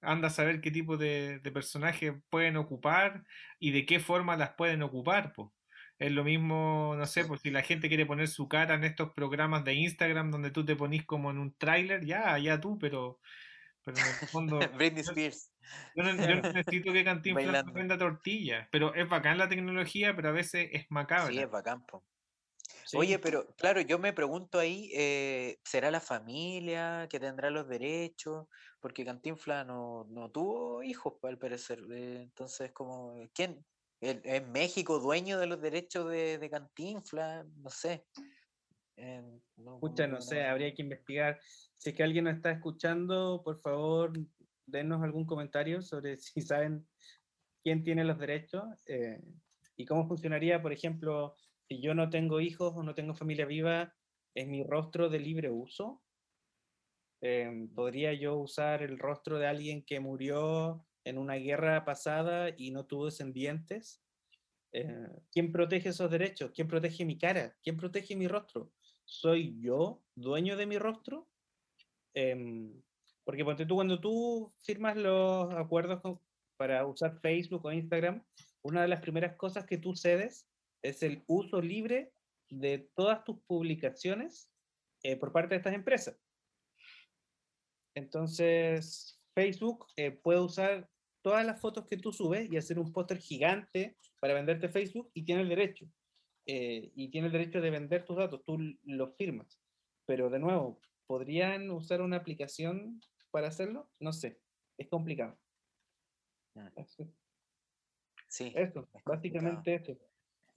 Anda 0.00 0.28
a 0.28 0.30
saber 0.30 0.60
qué 0.60 0.70
tipo 0.72 0.96
de, 0.96 1.40
personajes 1.54 2.14
pueden 2.30 2.56
ocupar 2.56 3.24
y 3.60 3.72
de 3.72 3.86
qué 3.86 4.00
forma 4.00 4.36
las 4.36 4.50
pueden 4.54 4.82
ocupar, 4.82 5.32
pues. 5.34 5.50
Es 5.98 6.12
lo 6.12 6.24
mismo, 6.24 6.94
no 6.96 7.06
sé, 7.06 7.24
pues 7.24 7.40
si 7.42 7.50
la 7.50 7.62
gente 7.62 7.88
quiere 7.88 8.06
poner 8.06 8.28
su 8.28 8.48
cara 8.48 8.74
en 8.74 8.84
estos 8.84 9.12
programas 9.12 9.64
de 9.64 9.74
Instagram 9.74 10.30
donde 10.30 10.50
tú 10.50 10.64
te 10.64 10.76
ponís 10.76 11.04
como 11.04 11.30
en 11.30 11.38
un 11.38 11.54
tráiler, 11.56 12.04
ya, 12.06 12.38
ya 12.38 12.60
tú, 12.60 12.78
pero 12.78 13.20
pero 13.94 14.06
en 14.06 14.18
el 14.20 14.28
fondo. 14.28 14.58
Britney 14.78 15.02
Spears. 15.02 15.52
Yo 15.94 16.02
no, 16.02 16.12
necesito 16.14 16.92
que 16.92 17.04
Cantinflas 17.04 17.72
venda 17.72 17.98
tortillas, 17.98 18.68
pero 18.70 18.94
es 18.94 19.08
bacán 19.08 19.38
la 19.38 19.48
tecnología, 19.48 20.14
pero 20.16 20.30
a 20.30 20.32
veces 20.32 20.68
es 20.72 20.86
macabra. 20.90 21.32
Sí, 21.32 21.38
es 21.38 21.50
bacán. 21.50 21.84
Oye, 22.94 23.18
pero 23.18 23.46
claro, 23.56 23.80
yo 23.82 23.98
me 23.98 24.14
pregunto 24.14 24.58
ahí, 24.58 24.90
eh, 24.94 25.58
¿será 25.62 25.90
la 25.90 26.00
familia 26.00 27.06
que 27.10 27.20
tendrá 27.20 27.50
los 27.50 27.68
derechos? 27.68 28.46
Porque 28.80 29.04
Cantinflas 29.04 29.66
no, 29.66 30.06
no 30.08 30.30
tuvo 30.30 30.82
hijos, 30.82 31.14
al 31.22 31.38
parecer. 31.38 31.80
Eh, 31.92 32.22
entonces, 32.22 32.72
como, 32.72 33.14
¿quién? 33.34 33.64
¿Es 34.00 34.46
México 34.46 35.00
dueño 35.00 35.38
de 35.38 35.46
los 35.46 35.60
derechos 35.60 36.08
de, 36.08 36.38
de 36.38 36.50
Cantinflas? 36.50 37.44
No 37.56 37.68
sé. 37.68 38.06
Eh, 39.00 39.22
no, 39.56 39.80
no 39.80 40.20
sé, 40.20 40.44
habría 40.44 40.74
que 40.74 40.82
investigar. 40.82 41.38
Si 41.76 41.90
es 41.90 41.96
que 41.96 42.02
alguien 42.02 42.24
nos 42.24 42.34
está 42.34 42.50
escuchando, 42.50 43.42
por 43.44 43.60
favor, 43.60 44.12
denos 44.66 45.02
algún 45.02 45.24
comentario 45.24 45.82
sobre 45.82 46.16
si 46.18 46.40
saben 46.40 46.86
quién 47.62 47.84
tiene 47.84 48.04
los 48.04 48.18
derechos 48.18 48.64
eh, 48.86 49.22
y 49.76 49.84
cómo 49.84 50.08
funcionaría, 50.08 50.60
por 50.60 50.72
ejemplo, 50.72 51.36
si 51.68 51.80
yo 51.80 51.94
no 51.94 52.10
tengo 52.10 52.40
hijos 52.40 52.74
o 52.74 52.82
no 52.82 52.94
tengo 52.94 53.14
familia 53.14 53.46
viva, 53.46 53.94
¿es 54.34 54.48
mi 54.48 54.64
rostro 54.64 55.08
de 55.08 55.20
libre 55.20 55.50
uso? 55.50 56.02
Em, 57.20 57.68
¿Podría 57.72 58.12
yo 58.14 58.36
usar 58.36 58.82
el 58.82 58.98
rostro 58.98 59.38
de 59.38 59.46
alguien 59.46 59.84
que 59.84 60.00
murió 60.00 60.84
en 61.04 61.18
una 61.18 61.34
guerra 61.34 61.84
pasada 61.84 62.50
y 62.56 62.72
no 62.72 62.86
tuvo 62.86 63.06
descendientes? 63.06 64.02
Eh, 64.72 65.08
¿Quién 65.30 65.52
protege 65.52 65.90
esos 65.90 66.10
derechos? 66.10 66.50
¿Quién 66.52 66.66
protege 66.66 67.04
mi 67.04 67.16
cara? 67.16 67.56
¿Quién 67.62 67.76
protege 67.76 68.16
mi 68.16 68.26
rostro? 68.26 68.72
¿Soy 69.08 69.58
yo 69.58 70.02
dueño 70.14 70.58
de 70.58 70.66
mi 70.66 70.78
rostro? 70.78 71.26
Em, 72.14 72.82
porque 73.24 73.42
tú, 73.66 73.74
cuando 73.74 73.98
tú 74.00 74.52
firmas 74.58 74.98
los 74.98 75.52
acuerdos 75.54 76.02
para 76.58 76.86
usar 76.86 77.18
Facebook 77.20 77.64
o 77.64 77.72
Instagram, 77.72 78.22
una 78.62 78.82
de 78.82 78.88
las 78.88 79.00
primeras 79.00 79.34
cosas 79.36 79.64
que 79.64 79.78
tú 79.78 79.94
cedes 79.94 80.46
es 80.82 81.02
el 81.02 81.24
uso 81.26 81.62
libre 81.62 82.12
de 82.50 82.90
todas 82.94 83.24
tus 83.24 83.40
publicaciones 83.46 84.52
eh, 85.02 85.16
por 85.16 85.32
parte 85.32 85.54
de 85.54 85.56
estas 85.56 85.74
empresas. 85.74 86.20
Entonces, 87.96 89.18
Facebook 89.34 89.86
eh, 89.96 90.10
puede 90.10 90.40
usar 90.40 90.88
todas 91.22 91.46
las 91.46 91.58
fotos 91.58 91.86
que 91.86 91.96
tú 91.96 92.12
subes 92.12 92.52
y 92.52 92.58
hacer 92.58 92.78
un 92.78 92.92
póster 92.92 93.18
gigante 93.18 93.96
para 94.20 94.34
venderte 94.34 94.68
Facebook 94.68 95.10
y 95.14 95.24
tiene 95.24 95.42
el 95.42 95.48
derecho. 95.48 95.90
Eh, 96.50 96.92
y 96.94 97.08
tiene 97.08 97.26
el 97.26 97.32
derecho 97.34 97.60
de 97.60 97.68
vender 97.68 98.06
tus 98.06 98.16
datos, 98.16 98.42
tú 98.42 98.56
los 98.84 99.14
firmas. 99.16 99.60
Pero 100.06 100.30
de 100.30 100.38
nuevo, 100.38 100.80
¿podrían 101.06 101.70
usar 101.70 102.00
una 102.00 102.16
aplicación 102.16 103.02
para 103.30 103.48
hacerlo? 103.48 103.90
No 104.00 104.14
sé, 104.14 104.40
es 104.78 104.88
complicado. 104.88 105.38
Sí. 108.28 108.50
Esto, 108.56 108.88
básicamente 109.04 109.74
esto. 109.74 109.98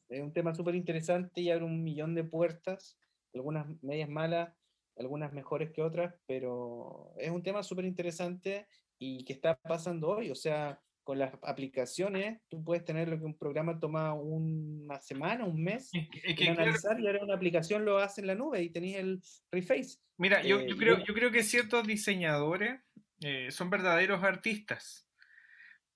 Es 0.08 0.22
un 0.22 0.32
tema 0.32 0.56
súper 0.56 0.76
interesante 0.76 1.42
y 1.42 1.52
abre 1.52 1.66
un 1.66 1.84
millón 1.84 2.16
de 2.16 2.24
puertas, 2.24 2.98
algunas 3.34 3.68
medias 3.84 4.10
malas, 4.10 4.56
algunas 4.98 5.34
mejores 5.34 5.72
que 5.72 5.82
otras, 5.82 6.16
pero 6.26 7.14
es 7.18 7.32
un 7.32 7.44
tema 7.44 7.64
súper 7.64 7.84
interesante 7.84 8.66
y 8.98 9.26
que 9.26 9.34
está 9.34 9.56
pasando 9.56 10.08
hoy. 10.08 10.32
O 10.32 10.36
sea, 10.36 10.82
con 11.04 11.18
las 11.18 11.34
aplicaciones, 11.44 12.40
tú 12.48 12.64
puedes 12.64 12.86
tener 12.86 13.08
lo 13.08 13.18
que 13.18 13.26
un 13.26 13.38
programa 13.38 13.80
toma 13.80 14.14
una 14.14 15.00
semana, 15.02 15.46
un 15.46 15.64
mes, 15.64 15.90
y 15.94 16.48
analizar, 16.48 17.00
y 17.00 17.08
ahora 17.08 17.24
una 17.24 17.36
aplicación 17.36 17.86
lo 17.86 17.98
hace 17.98 18.22
en 18.22 18.28
la 18.28 18.36
nube 18.36 18.62
y 18.62 18.70
tenéis 18.70 18.98
el 18.98 19.22
reface. 19.52 19.98
Mira, 20.18 20.44
yo, 20.44 20.62
yo, 20.62 20.76
eh, 20.76 20.78
creo, 20.78 21.04
yo 21.04 21.14
creo 21.14 21.32
que 21.32 21.44
ciertos 21.44 21.88
diseñadores 21.88 22.82
eh, 23.22 23.50
son 23.52 23.70
verdaderos 23.70 24.24
artistas, 24.24 25.08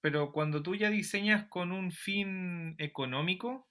pero 0.01 0.31
cuando 0.31 0.63
tú 0.63 0.75
ya 0.75 0.89
diseñas 0.89 1.47
con 1.47 1.71
un 1.71 1.91
fin 1.91 2.75
económico, 2.79 3.67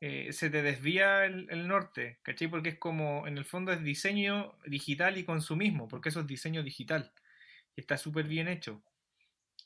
eh, 0.00 0.32
se 0.32 0.50
te 0.50 0.62
desvía 0.62 1.24
el, 1.24 1.48
el, 1.50 1.66
norte, 1.66 2.18
¿cachai? 2.22 2.48
Porque 2.48 2.70
es 2.70 2.78
como, 2.78 3.26
en 3.26 3.36
el 3.38 3.44
fondo 3.44 3.72
es 3.72 3.82
diseño 3.82 4.56
digital 4.66 5.18
y 5.18 5.24
consumismo, 5.24 5.88
porque 5.88 6.08
eso 6.08 6.20
es 6.20 6.26
diseño 6.26 6.62
digital, 6.62 7.12
y 7.76 7.80
está 7.80 7.96
súper 7.96 8.26
bien 8.26 8.48
hecho 8.48 8.82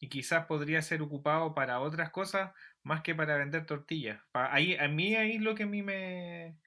y 0.03 0.09
quizás 0.09 0.47
podría 0.47 0.83
ser 0.83 1.01
ocupado 1.01 1.55
para 1.55 1.79
otras 1.79 2.11
cosas 2.11 2.53
más 2.83 3.03
que 3.03 3.15
para 3.15 3.37
vender 3.37 3.67
tortillas. 3.67 4.21
Ahí, 4.33 4.75
a 4.77 4.89
mí 4.89 5.15
ahí 5.15 5.37
es 5.37 5.41
lo 5.41 5.55
que 5.55 5.63
a 5.63 5.67
mí 5.67 5.81
me, 5.85 6.59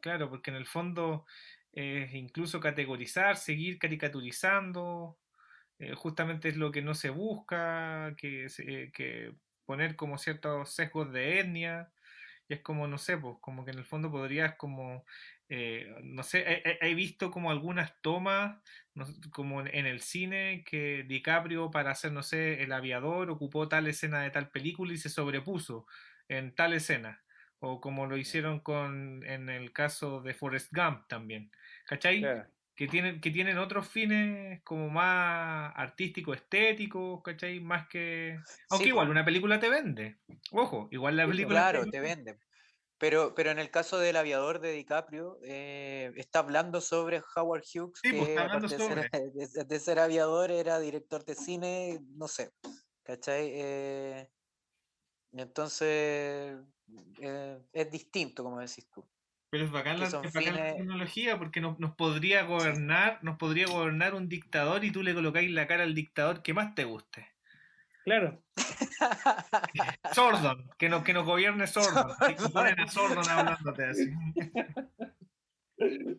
claro, 0.00 0.30
porque 0.30 0.50
en 0.50 0.56
el 0.56 0.66
fondo 0.66 1.26
es 1.72 2.14
incluso 2.14 2.60
categorizar, 2.60 3.36
seguir 3.36 3.80
caricaturizando, 3.80 5.18
eh, 5.80 5.94
justamente 5.96 6.48
es 6.48 6.56
lo 6.56 6.70
que 6.70 6.80
no 6.80 6.94
se 6.94 7.10
busca, 7.10 8.14
que, 8.16 8.46
que 8.94 9.34
poner 9.66 9.96
como 9.96 10.16
ciertos 10.16 10.72
sesgos 10.72 11.12
de 11.12 11.40
etnia, 11.40 11.90
y 12.48 12.54
es 12.54 12.60
como, 12.62 12.86
no 12.86 12.98
sé, 12.98 13.18
pues, 13.18 13.36
como 13.40 13.64
que 13.64 13.72
en 13.72 13.78
el 13.78 13.84
fondo 13.84 14.12
podrías 14.12 14.54
como 14.54 15.04
eh, 15.50 15.94
no 16.02 16.22
sé, 16.22 16.62
he, 16.80 16.94
visto 16.94 17.30
como 17.30 17.50
algunas 17.50 18.00
tomas, 18.02 18.60
como 19.30 19.60
en, 19.66 19.86
el 19.86 20.00
cine, 20.00 20.62
que 20.66 21.04
DiCaprio 21.04 21.70
para 21.70 21.92
hacer, 21.92 22.12
no 22.12 22.22
sé, 22.22 22.62
el 22.62 22.72
aviador 22.72 23.30
ocupó 23.30 23.66
tal 23.68 23.86
escena 23.86 24.20
de 24.22 24.30
tal 24.30 24.50
película 24.50 24.92
y 24.92 24.98
se 24.98 25.08
sobrepuso 25.08 25.86
en 26.28 26.54
tal 26.54 26.74
escena. 26.74 27.22
o 27.60 27.80
como 27.80 28.06
lo 28.06 28.16
hicieron 28.16 28.60
con 28.60 29.24
en 29.24 29.48
el 29.48 29.72
caso 29.72 30.20
de 30.20 30.34
Forrest 30.34 30.72
Gump 30.72 31.08
también. 31.08 31.50
¿Cachai? 31.86 32.22
Que 32.76 32.86
tienen, 32.86 33.20
que 33.20 33.32
tienen 33.32 33.58
otros 33.58 33.88
fines 33.88 34.62
como 34.62 34.88
más 34.88 35.72
artísticos, 35.74 36.36
estéticos, 36.36 37.22
¿cachai? 37.24 37.58
Más 37.58 37.88
que... 37.88 38.38
Aunque 38.70 38.84
Sí, 38.84 38.90
igual 38.90 39.08
una 39.10 39.24
película 39.24 39.58
te 39.58 39.68
vende. 39.68 40.18
Ojo, 40.52 40.88
igual 40.92 41.16
la 41.16 41.26
película... 41.26 41.58
Claro, 41.58 41.86
te 41.90 41.98
venden. 41.98 42.38
Pero, 42.98 43.34
pero 43.34 43.50
en 43.50 43.58
el 43.60 43.70
caso 43.70 43.98
del 43.98 44.16
aviador 44.16 44.58
de 44.60 44.72
DiCaprio, 44.72 45.38
eh, 45.44 46.12
está 46.16 46.40
hablando 46.40 46.80
sobre 46.80 47.22
Howard 47.36 47.62
Hughes, 47.62 48.00
Sí, 48.02 48.12
pues, 48.12 48.26
que 48.26 48.38
hablando 48.38 48.66
aparte 48.66 48.76
de 48.76 48.78
ser, 48.78 49.10
de, 49.32 49.64
de 49.64 49.80
ser 49.80 49.98
aviador 50.00 50.50
era 50.50 50.80
director 50.80 51.24
de 51.24 51.34
cine, 51.34 52.00
no 52.16 52.26
sé, 52.28 52.50
¿cachai? 53.04 53.50
Eh, 53.54 54.28
entonces, 55.32 56.58
eh, 57.20 57.58
es 57.72 57.90
distinto, 57.90 58.42
como 58.42 58.58
decís 58.60 58.88
tú. 58.90 59.08
Pero 59.50 59.64
es 59.64 59.70
bacán, 59.70 59.98
la, 59.98 60.06
es 60.06 60.12
bacán 60.12 60.32
la 60.34 60.40
fines- 60.40 60.76
tecnología 60.76 61.38
porque 61.38 61.60
nos, 61.60 61.78
nos 61.78 61.94
podría 61.94 62.42
gobernar, 62.44 63.18
nos 63.22 63.38
podría 63.38 63.66
gobernar 63.66 64.14
un 64.14 64.28
dictador 64.28 64.84
y 64.84 64.90
tú 64.90 65.02
le 65.02 65.14
colocáis 65.14 65.50
la 65.50 65.66
cara 65.66 65.84
al 65.84 65.94
dictador 65.94 66.42
que 66.42 66.52
más 66.54 66.74
te 66.74 66.84
guste. 66.84 67.26
Claro. 68.04 68.42
Sordon, 70.14 70.70
que 70.78 70.88
nos, 70.88 71.04
que 71.04 71.12
nos 71.12 71.24
gobierne 71.26 71.66
Sordon. 71.66 72.10
Te 72.18 72.34
ponen 72.52 72.78
a 72.80 72.88
Sordon 72.88 73.28
hablándote 73.28 73.84
así. 73.84 74.10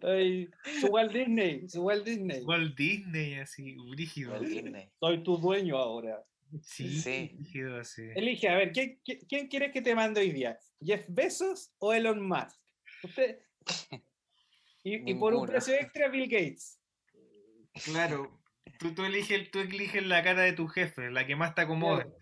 Ay, 0.03 0.49
su 0.79 0.87
Walt 0.87 1.11
Disney, 1.11 1.67
su 1.67 1.83
Walt 1.83 2.05
Disney. 2.05 2.43
Walt 2.45 2.77
Disney, 2.77 3.35
así, 3.35 3.75
brígido. 3.91 4.31
Walt 4.31 4.47
Disney. 4.47 4.89
Soy 4.99 5.21
tu 5.23 5.37
dueño 5.37 5.77
ahora. 5.77 6.23
Sí, 6.61 6.89
Sí. 6.99 7.31
brígido, 7.35 7.77
así. 7.79 8.03
Elige, 8.15 8.47
a 8.49 8.55
ver, 8.55 8.71
¿quién, 8.71 8.99
quién- 9.03 9.19
quién 9.27 9.47
quieres 9.47 9.71
que 9.73 9.81
te 9.81 9.93
mande 9.95 10.21
hoy 10.21 10.31
día? 10.31 10.57
¿Jeff 10.81 11.05
Bezos 11.09 11.73
o 11.79 11.93
Elon 11.93 12.25
Musk? 12.25 12.57
Usted. 13.03 13.39
Y, 14.83 15.11
y 15.11 15.15
por 15.15 15.33
un 15.33 15.45
precio 15.45 15.73
extra, 15.73 16.07
Bill 16.07 16.29
Gates. 16.29 16.79
Claro. 17.83 18.41
Tú, 18.79 18.93
tú, 18.95 19.03
eliges, 19.03 19.51
tú 19.51 19.59
eliges 19.59 20.05
la 20.07 20.23
cara 20.23 20.41
de 20.43 20.53
tu 20.53 20.67
jefe, 20.67 21.11
la 21.11 21.27
que 21.27 21.35
más 21.35 21.53
te 21.53 21.61
acomode. 21.61 22.03
Claro. 22.03 22.17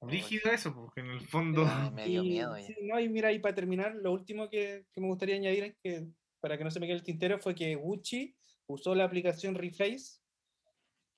Brígido 0.00 0.50
eso, 0.50 0.74
porque 0.74 1.00
en 1.00 1.10
el 1.10 1.20
fondo. 1.20 1.64
Ay, 1.66 1.90
me 1.90 2.04
dio 2.06 2.22
miedo 2.22 2.58
ya. 2.58 2.66
sí, 2.66 2.74
no, 2.82 3.00
y 3.00 3.08
mira, 3.08 3.32
y 3.32 3.38
para 3.38 3.54
terminar, 3.54 3.94
lo 3.94 4.12
último 4.12 4.50
que, 4.50 4.86
que 4.92 5.00
me 5.00 5.06
gustaría 5.06 5.36
añadir 5.36 5.64
es 5.64 5.76
que, 5.82 6.06
para 6.40 6.58
que 6.58 6.64
no 6.64 6.70
se 6.70 6.80
me 6.80 6.86
quede 6.86 6.96
el 6.96 7.02
tintero, 7.02 7.38
fue 7.38 7.54
que 7.54 7.74
Gucci 7.74 8.36
usó 8.66 8.94
la 8.94 9.04
aplicación 9.04 9.54
Reface, 9.54 10.20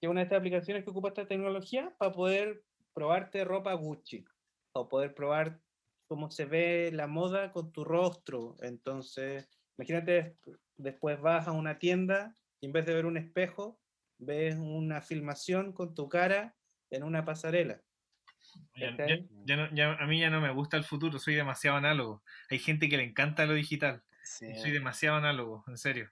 que 0.01 0.07
es 0.07 0.09
una 0.09 0.21
de 0.21 0.25
estas 0.25 0.39
aplicaciones 0.39 0.85
que 0.85 0.91
ocupa 0.91 1.09
esta 1.09 1.27
tecnología, 1.27 1.95
para 1.99 2.13
poder 2.13 2.63
probarte 2.95 3.45
ropa 3.45 3.73
Gucci, 3.75 4.25
o 4.73 4.89
poder 4.89 5.15
probar 5.15 5.61
cómo 6.07 6.31
se 6.31 6.45
ve 6.45 6.91
la 6.93 7.07
moda 7.07 7.53
con 7.53 7.73
tu 7.73 7.85
rostro. 7.85 8.57
Entonces, 8.61 9.49
imagínate, 9.77 10.37
después 10.77 11.21
vas 11.21 11.49
a 11.49 11.53
una 11.53 11.79
tienda 11.79 12.35
y 12.61 12.67
en 12.67 12.73
vez 12.73 12.87
de 12.87 12.95
ver 12.95 13.07
un 13.07 13.17
espejo, 13.17 13.81
ves 14.19 14.57
una 14.57 15.01
filmación 15.03 15.73
con 15.73 15.95
tu 15.95 16.09
cara 16.09 16.57
en 16.91 17.03
una 17.05 17.25
pasarela. 17.25 17.83
Ya- 18.75 18.91
ya- 18.91 18.97
¿cachai? 18.97 19.29
ya 19.45 19.57
no- 19.57 19.75
ya- 19.75 19.95
a 19.95 20.07
mí 20.07 20.21
ya 20.21 20.31
no 20.31 20.41
me 20.41 20.51
gusta 20.53 20.77
el 20.77 20.85
futuro, 20.85 21.19
soy 21.19 21.35
demasiado 21.35 21.77
análogo. 21.77 22.23
Hay 22.51 22.59
gente 22.59 22.89
que 22.89 22.97
le 22.97 23.03
encanta 23.05 23.47
lo 23.47 23.55
digital. 23.55 24.03
Sí. 24.23 24.55
Soy 24.57 24.71
demasiado 24.71 25.17
análogo, 25.17 25.65
en 25.69 25.77
serio. 25.77 26.11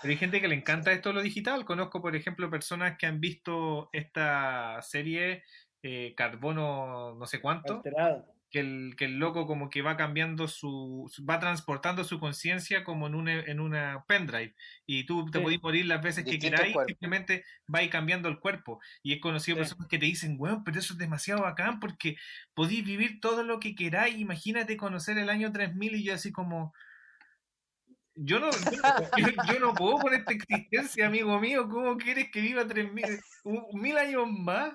Pero 0.00 0.12
hay 0.12 0.16
gente 0.18 0.40
que 0.40 0.48
le 0.48 0.54
encanta 0.54 0.92
esto 0.92 1.12
lo 1.12 1.22
digital. 1.22 1.64
Conozco, 1.64 2.00
por 2.00 2.14
ejemplo, 2.16 2.50
personas 2.50 2.96
que 2.98 3.06
han 3.06 3.20
visto 3.20 3.90
esta 3.92 4.80
serie 4.82 5.44
eh, 5.82 6.14
Carbono 6.16 7.14
no 7.14 7.26
sé 7.26 7.40
cuánto, 7.42 7.74
Alterado. 7.76 8.33
Que 8.54 8.60
el, 8.60 8.94
que 8.96 9.06
el 9.06 9.18
loco 9.18 9.48
como 9.48 9.68
que 9.68 9.82
va 9.82 9.96
cambiando 9.96 10.46
su, 10.46 11.10
va 11.28 11.40
transportando 11.40 12.04
su 12.04 12.20
conciencia 12.20 12.84
como 12.84 13.08
en 13.08 13.16
una, 13.16 13.32
en 13.40 13.58
una 13.58 14.04
pendrive. 14.06 14.54
Y 14.86 15.06
tú 15.06 15.28
te 15.28 15.38
Sí. 15.38 15.42
podés 15.44 15.60
morir 15.60 15.86
las 15.86 16.00
veces 16.00 16.24
que 16.24 16.38
queráis, 16.38 16.76
simplemente 16.86 17.44
va 17.74 17.80
a 17.80 17.82
ir 17.82 17.90
cambiando 17.90 18.28
el 18.28 18.38
cuerpo. 18.38 18.78
Y 19.02 19.12
he 19.12 19.18
conocido 19.18 19.56
Sí. 19.56 19.62
personas 19.62 19.88
que 19.88 19.98
te 19.98 20.06
dicen, 20.06 20.36
weón, 20.38 20.62
pero 20.62 20.78
eso 20.78 20.92
es 20.92 20.98
demasiado 21.00 21.42
bacán 21.42 21.80
porque 21.80 22.14
podéis 22.54 22.84
vivir 22.84 23.18
todo 23.18 23.42
lo 23.42 23.58
que 23.58 23.74
queráis. 23.74 24.16
Imagínate 24.18 24.76
conocer 24.76 25.18
el 25.18 25.30
año 25.30 25.50
3000 25.50 25.96
y 25.96 26.04
yo 26.04 26.14
así 26.14 26.30
como... 26.30 26.72
Yo 28.14 28.38
no, 28.38 28.50
yo, 28.52 29.26
yo 29.52 29.58
no 29.58 29.74
puedo 29.74 29.98
con 29.98 30.14
esta 30.14 30.32
existencia, 30.32 31.08
amigo 31.08 31.40
mío. 31.40 31.68
¿Cómo 31.68 31.96
quieres 31.96 32.30
que 32.30 32.40
viva 32.40 32.64
3000, 32.64 33.18
un- 33.42 33.66
mil 33.80 33.98
años 33.98 34.28
más? 34.30 34.74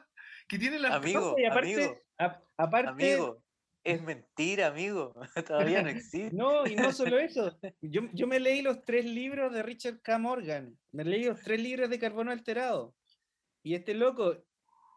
Que 0.50 0.60
tiene 0.60 0.80
la 0.80 0.96
Amigo, 0.96 1.36
y 1.38 1.46
aparte, 1.46 1.74
amigo, 1.76 1.98
a- 2.18 2.42
aparte, 2.58 2.90
amigo, 2.90 3.42
es 3.92 4.02
mentira, 4.02 4.68
amigo. 4.68 5.14
Todavía 5.48 5.82
no 5.82 5.90
existe. 5.90 6.36
no, 6.36 6.66
y 6.68 6.76
no 6.76 6.92
solo 6.92 7.18
eso. 7.20 7.58
Yo, 7.82 8.02
yo 8.14 8.28
me 8.28 8.40
leí 8.40 8.62
los 8.62 8.84
tres 8.86 9.06
libros 9.06 9.54
de 9.54 9.64
Richard 9.64 10.02
K. 10.02 10.18
Morgan. 10.18 10.78
Me 10.92 11.04
leí 11.04 11.24
los 11.26 11.42
tres 11.42 11.60
libros 11.62 11.90
de 11.90 12.00
Carbono 12.00 12.32
Alterado. 12.32 12.96
Y 13.64 13.76
este 13.76 13.94
loco, 13.94 14.38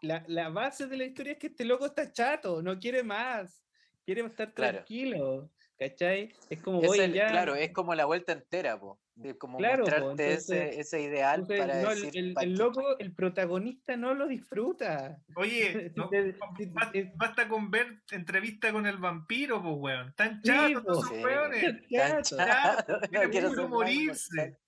la, 0.02 0.24
la 0.28 0.48
base 0.48 0.86
de 0.86 0.96
la 0.96 1.04
historia 1.04 1.32
es 1.32 1.38
que 1.38 1.48
este 1.48 1.64
loco 1.64 1.86
está 1.86 2.12
chato, 2.12 2.62
no 2.62 2.78
quiere 2.78 3.02
más. 3.02 3.64
Quiere 4.04 4.22
estar 4.22 4.52
Claro. 4.54 4.78
tranquilo. 4.78 5.50
¿Cachai? 5.78 6.32
Es 6.48 6.60
como, 6.62 6.80
Es 6.82 6.88
oye, 6.90 7.04
el- 7.06 7.12
ya. 7.14 7.26
Claro, 7.28 7.56
es 7.56 7.72
como 7.72 7.94
la 7.94 8.04
vuelta 8.04 8.32
entera, 8.32 8.78
po, 8.78 9.00
de 9.14 9.36
como 9.36 9.58
Claro, 9.58 9.84
mostrarte 9.84 10.32
ese, 10.32 10.54
entonces- 10.64 10.78
ese 10.86 11.00
ideal 11.02 11.40
entonces, 11.40 11.66
para 11.66 11.82
no, 11.82 11.90
el- 11.90 12.02
decir 12.02 12.18
el, 12.24 12.32
pa' 12.32 12.42
el 12.42 12.52
qué- 12.52 12.56
loco, 12.62 12.98
el 12.98 13.14
protagonista 13.14 13.96
no 13.96 14.14
lo 14.14 14.26
disfruta. 14.26 15.22
Oye, 15.36 15.92
no, 15.96 16.10
basta 17.16 17.48
con 17.48 17.70
ver 17.70 18.00
entrevista 18.10 18.72
con 18.72 18.86
el 18.86 18.96
vampiro, 18.98 19.62
pues, 19.62 19.74
weón. 19.78 20.14
Tan 20.16 20.36
Sí, 20.42 20.48
chatos 20.48 20.82
po. 20.84 20.92
esos 20.92 21.08
Sí, 21.08 21.14
weones. 21.24 21.62
Tan 21.90 22.22
quiero 23.30 23.50
ser 23.50 23.58
más 23.58 23.68
morirse. 23.68 24.58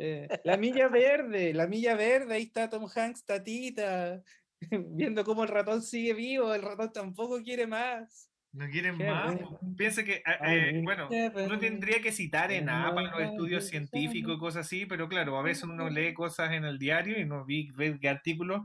Eh, 0.00 0.28
la 0.44 0.56
milla 0.56 0.86
verde, 0.88 1.52
la 1.52 1.66
milla 1.66 1.96
verde, 1.96 2.34
ahí 2.34 2.44
está 2.44 2.70
Tom 2.70 2.86
Hanks, 2.94 3.24
tatita, 3.24 4.22
viendo 4.70 5.24
cómo 5.24 5.42
el 5.42 5.48
ratón 5.48 5.82
sigue 5.82 6.14
vivo, 6.14 6.54
el 6.54 6.62
ratón 6.62 6.92
tampoco 6.92 7.42
quiere 7.42 7.66
más. 7.66 8.30
No 8.58 8.68
quieren 8.68 8.98
Qué 8.98 9.04
más. 9.08 9.36
Piensa 9.76 10.02
que, 10.04 10.20
a- 10.24 10.38
Ay, 10.40 10.58
eh, 10.58 10.80
bueno, 10.82 11.08
jefe, 11.08 11.44
uno 11.44 11.60
tendría 11.60 12.02
que 12.02 12.10
citar 12.10 12.50
en 12.50 12.64
no 12.64 12.72
APA 12.72 13.02
los 13.02 13.20
estudios 13.20 13.68
científicos 13.68 14.34
y 14.34 14.38
cosas 14.38 14.66
así, 14.66 14.84
pero 14.84 15.08
claro, 15.08 15.38
a 15.38 15.42
veces 15.42 15.62
uno 15.62 15.88
lee 15.88 16.12
cosas 16.12 16.50
en 16.50 16.64
el 16.64 16.76
diario 16.76 17.20
y 17.20 17.24
no 17.24 17.44
vi 17.44 17.70
ve 17.76 17.98
qué 18.00 18.08
artículos, 18.08 18.62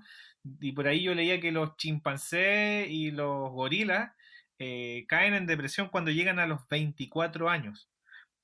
y 0.59 0.71
por 0.71 0.87
ahí 0.87 1.03
yo 1.03 1.13
leía 1.13 1.39
que 1.39 1.51
los 1.51 1.77
chimpancés 1.77 2.87
y 2.89 3.11
los 3.11 3.51
gorilas 3.51 4.11
eh, 4.57 5.05
caen 5.07 5.35
en 5.35 5.45
depresión 5.45 5.89
cuando 5.89 6.09
llegan 6.09 6.39
a 6.39 6.47
los 6.47 6.67
24 6.67 7.49
años. 7.49 7.89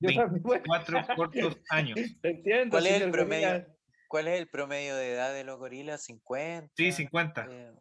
Yo 0.02 0.14
también, 0.14 0.42
24 0.44 1.04
cortos 1.16 1.58
años. 1.68 1.98
Entiendo, 2.22 2.70
¿Cuál 2.70 2.86
es 2.86 3.02
el 3.02 3.10
promedio? 3.10 3.66
¿Cuál 4.08 4.28
es 4.28 4.38
el 4.40 4.48
promedio 4.48 4.96
de 4.96 5.12
edad 5.12 5.34
de 5.34 5.44
los 5.44 5.58
gorilas? 5.58 6.08
¿50? 6.08 6.70
Sí, 6.76 6.92
50, 6.92 7.46
Eh, 7.50 7.72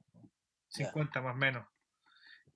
50 0.70 1.22
más 1.22 1.36
o 1.36 1.38
menos. 1.38 1.66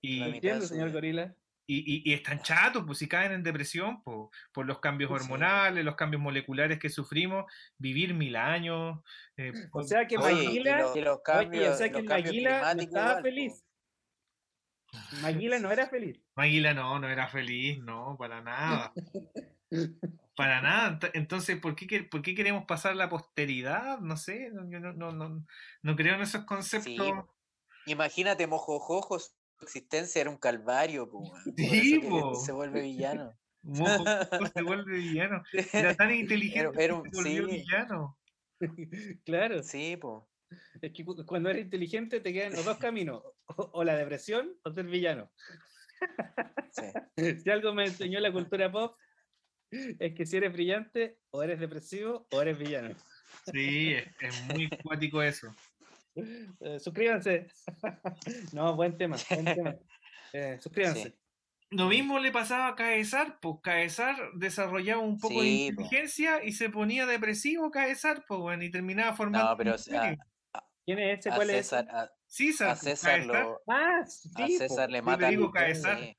Y. 0.04 0.22
Entiendo, 0.22 0.66
señor. 0.68 0.92
Gorila. 0.92 1.36
Y, 1.66 1.78
y- 1.78 2.12
y 2.12 2.13
están 2.13 2.42
chatos, 2.42 2.84
pues 2.86 2.98
si 2.98 3.08
caen 3.08 3.32
en 3.32 3.42
depresión 3.42 4.04
po, 4.04 4.30
por 4.52 4.66
los 4.66 4.80
cambios 4.82 5.10
Sí. 5.10 5.16
hormonales, 5.16 5.86
los 5.86 5.96
cambios 5.96 6.22
moleculares 6.22 6.78
que 6.78 6.89
sufrimos, 6.89 7.46
vivir 7.78 8.13
mil 8.13 8.36
años. 8.36 9.00
eh, 9.38 9.54
O 9.72 9.80
po- 9.80 9.84
sea 9.84 10.06
que 10.06 10.18
Oye, 10.18 10.44
y 10.44 10.46
Maguila, 10.48 10.80
los, 10.82 10.96
y 10.98 11.02
los 11.02 11.13
oye, 11.16 11.24
cambios, 11.24 11.76
o 11.76 11.78
sea 11.78 11.89
que 11.89 12.04
Maguila 12.04 12.74
no 12.76 12.82
estaba 12.82 13.06
igual, 13.06 13.16
po. 13.16 13.22
feliz. 13.24 13.66
Maguila 15.22 15.60
no 15.60 15.72
era 15.72 15.88
feliz. 15.88 16.20
Maguila 16.36 16.74
no, 16.74 17.00
no 17.00 17.08
era 17.10 17.28
feliz, 17.28 17.80
no, 17.80 18.16
para 18.20 18.42
nada. 18.42 18.94
Para 20.36 20.62
nada. 20.62 21.00
Ent- 21.00 21.12
Entonces, 21.13 21.60
¿por 21.60 21.76
qué, 21.76 22.04
por 22.04 22.22
qué 22.22 22.36
queremos 22.36 22.66
pasar 22.66 22.96
la 22.96 23.08
posteridad? 23.10 24.00
No 24.00 24.18
sé, 24.18 24.50
no, 24.52 24.70
yo 24.70 24.80
no, 24.80 24.92
no, 24.94 25.12
no, 25.12 25.46
no 25.82 25.96
creo 25.96 26.16
en 26.16 26.22
esos 26.22 26.44
conceptos. 26.46 27.12
Imagínate, 27.86 28.46
Mojojojo, 28.48 29.18
existencia 29.63 30.21
era 30.21 30.30
un 30.30 30.38
calvario, 30.38 31.10
po, 31.10 31.23
Sí, 31.58 32.01
se 32.45 32.51
vuelve 32.51 32.82
villano. 32.82 33.34
Mojo 33.64 34.03
se 34.53 34.61
vuelve 34.61 34.97
villano. 34.97 35.41
Era 35.72 35.95
tan 35.95 36.11
inteligente 36.16 36.84
era 36.84 36.95
un- 36.95 37.03
que 37.03 37.09
se 37.11 37.16
volvió 37.18 37.47
sí. 37.47 37.51
villano. 37.57 38.18
Claro. 39.26 39.64
Sí, 39.64 39.97
po. 39.97 40.30
Es 40.82 40.91
que 40.93 41.03
cu- 41.03 41.26
cuando 41.26 41.49
eres 41.49 41.64
inteligente 41.64 42.20
te 42.20 42.32
quedan 42.34 42.53
los 42.53 42.66
dos 42.66 42.78
caminos, 42.78 43.24
o, 43.45 43.70
o 43.74 43.84
la 43.84 43.95
depresión 43.95 44.53
o 44.64 44.72
ser 44.72 44.86
villano. 44.86 45.32
Sí. 46.72 47.39
Si 47.41 47.49
algo 47.49 47.74
me 47.74 47.86
enseñó 47.86 48.20
la 48.20 48.32
cultura 48.32 48.72
pop, 48.72 48.97
es 49.72 50.14
que 50.14 50.26
si 50.26 50.38
eres 50.38 50.53
brillante, 50.53 51.18
o 51.32 51.41
eres 51.41 51.59
depresivo 51.59 52.28
o 52.32 52.41
eres 52.41 52.57
villano. 52.57 52.95
Sí, 53.51 53.93
es, 53.93 54.05
es 54.20 54.43
muy 54.53 54.70
cuático 54.84 55.22
eso. 55.24 55.47
Eh, 56.16 56.80
suscríbanse. 56.80 57.47
no, 58.53 58.76
buen 58.76 58.97
tema, 58.97 59.18
buen 59.30 59.45
tema. 59.45 59.76
Eh, 60.36 60.57
suscríbanse. 60.59 61.09
Sí. 61.09 61.16
Lo 61.70 61.88
mismo 61.88 62.18
le 62.18 62.32
pasaba 62.32 62.70
a 62.70 62.76
Caesar, 62.76 63.39
pues 63.39 63.57
Caesar 63.61 64.16
desarrollaba 64.34 65.01
un 65.01 65.20
poco 65.20 65.41
de 65.41 65.47
Sí, 65.47 65.72
po. 65.76 65.82
inteligencia 65.84 66.43
y 66.43 66.53
se 66.53 66.72
ponía 66.72 67.05
depresivo 67.05 67.70
Caesar, 67.70 68.26
pues 68.28 68.39
bueno, 68.39 68.64
y 68.64 68.72
terminaba 68.72 69.16
formando 69.16 69.49
No, 69.51 69.57
pero 69.57 69.78
sea, 69.78 70.11
imperio. 70.11 70.26
¿Quién 70.86 70.99
es 70.99 71.20
ese? 71.20 71.30
a 71.30 71.36
¿Cuál 71.36 71.49
es? 71.51 71.55
César, 71.68 71.86
ese? 71.86 71.95
a, 71.95 72.09
César, 72.28 72.70
A 72.70 72.72
pues, 72.72 72.80
César, 72.84 73.26
lo, 73.26 73.61
Ah, 73.68 73.99
a 74.01 74.05
sí, 74.07 74.30
po, 74.36 74.47
César 74.47 74.89
le 74.91 75.01
digo 75.30 75.51
Caesar. 75.51 75.99
sí. 75.99 76.18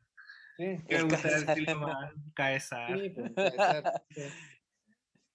sí, 0.58 0.78
Caesar. 0.88 1.76
más. 1.76 2.12
Caesar. 2.34 4.02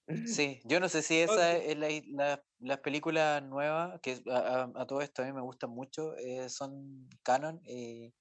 sí, 0.25 0.61
yo 0.65 0.79
no 0.79 0.89
sé 0.89 1.01
si 1.01 1.19
esa 1.19 1.55
es 1.55 1.77
la, 1.77 1.87
la- 2.07 2.43
las 2.59 2.79
películas 2.79 3.41
nuevas, 3.43 3.99
que 4.01 4.21
a, 4.31 4.85
todo 4.87 5.01
esto 5.01 5.21
a 5.21 5.25
mí 5.25 5.31
me 5.31 5.41
gustan 5.41 5.69
mucho, 5.69 6.15
eh, 6.17 6.49
son 6.49 7.07
canon. 7.23 7.61
Y, 7.65 8.13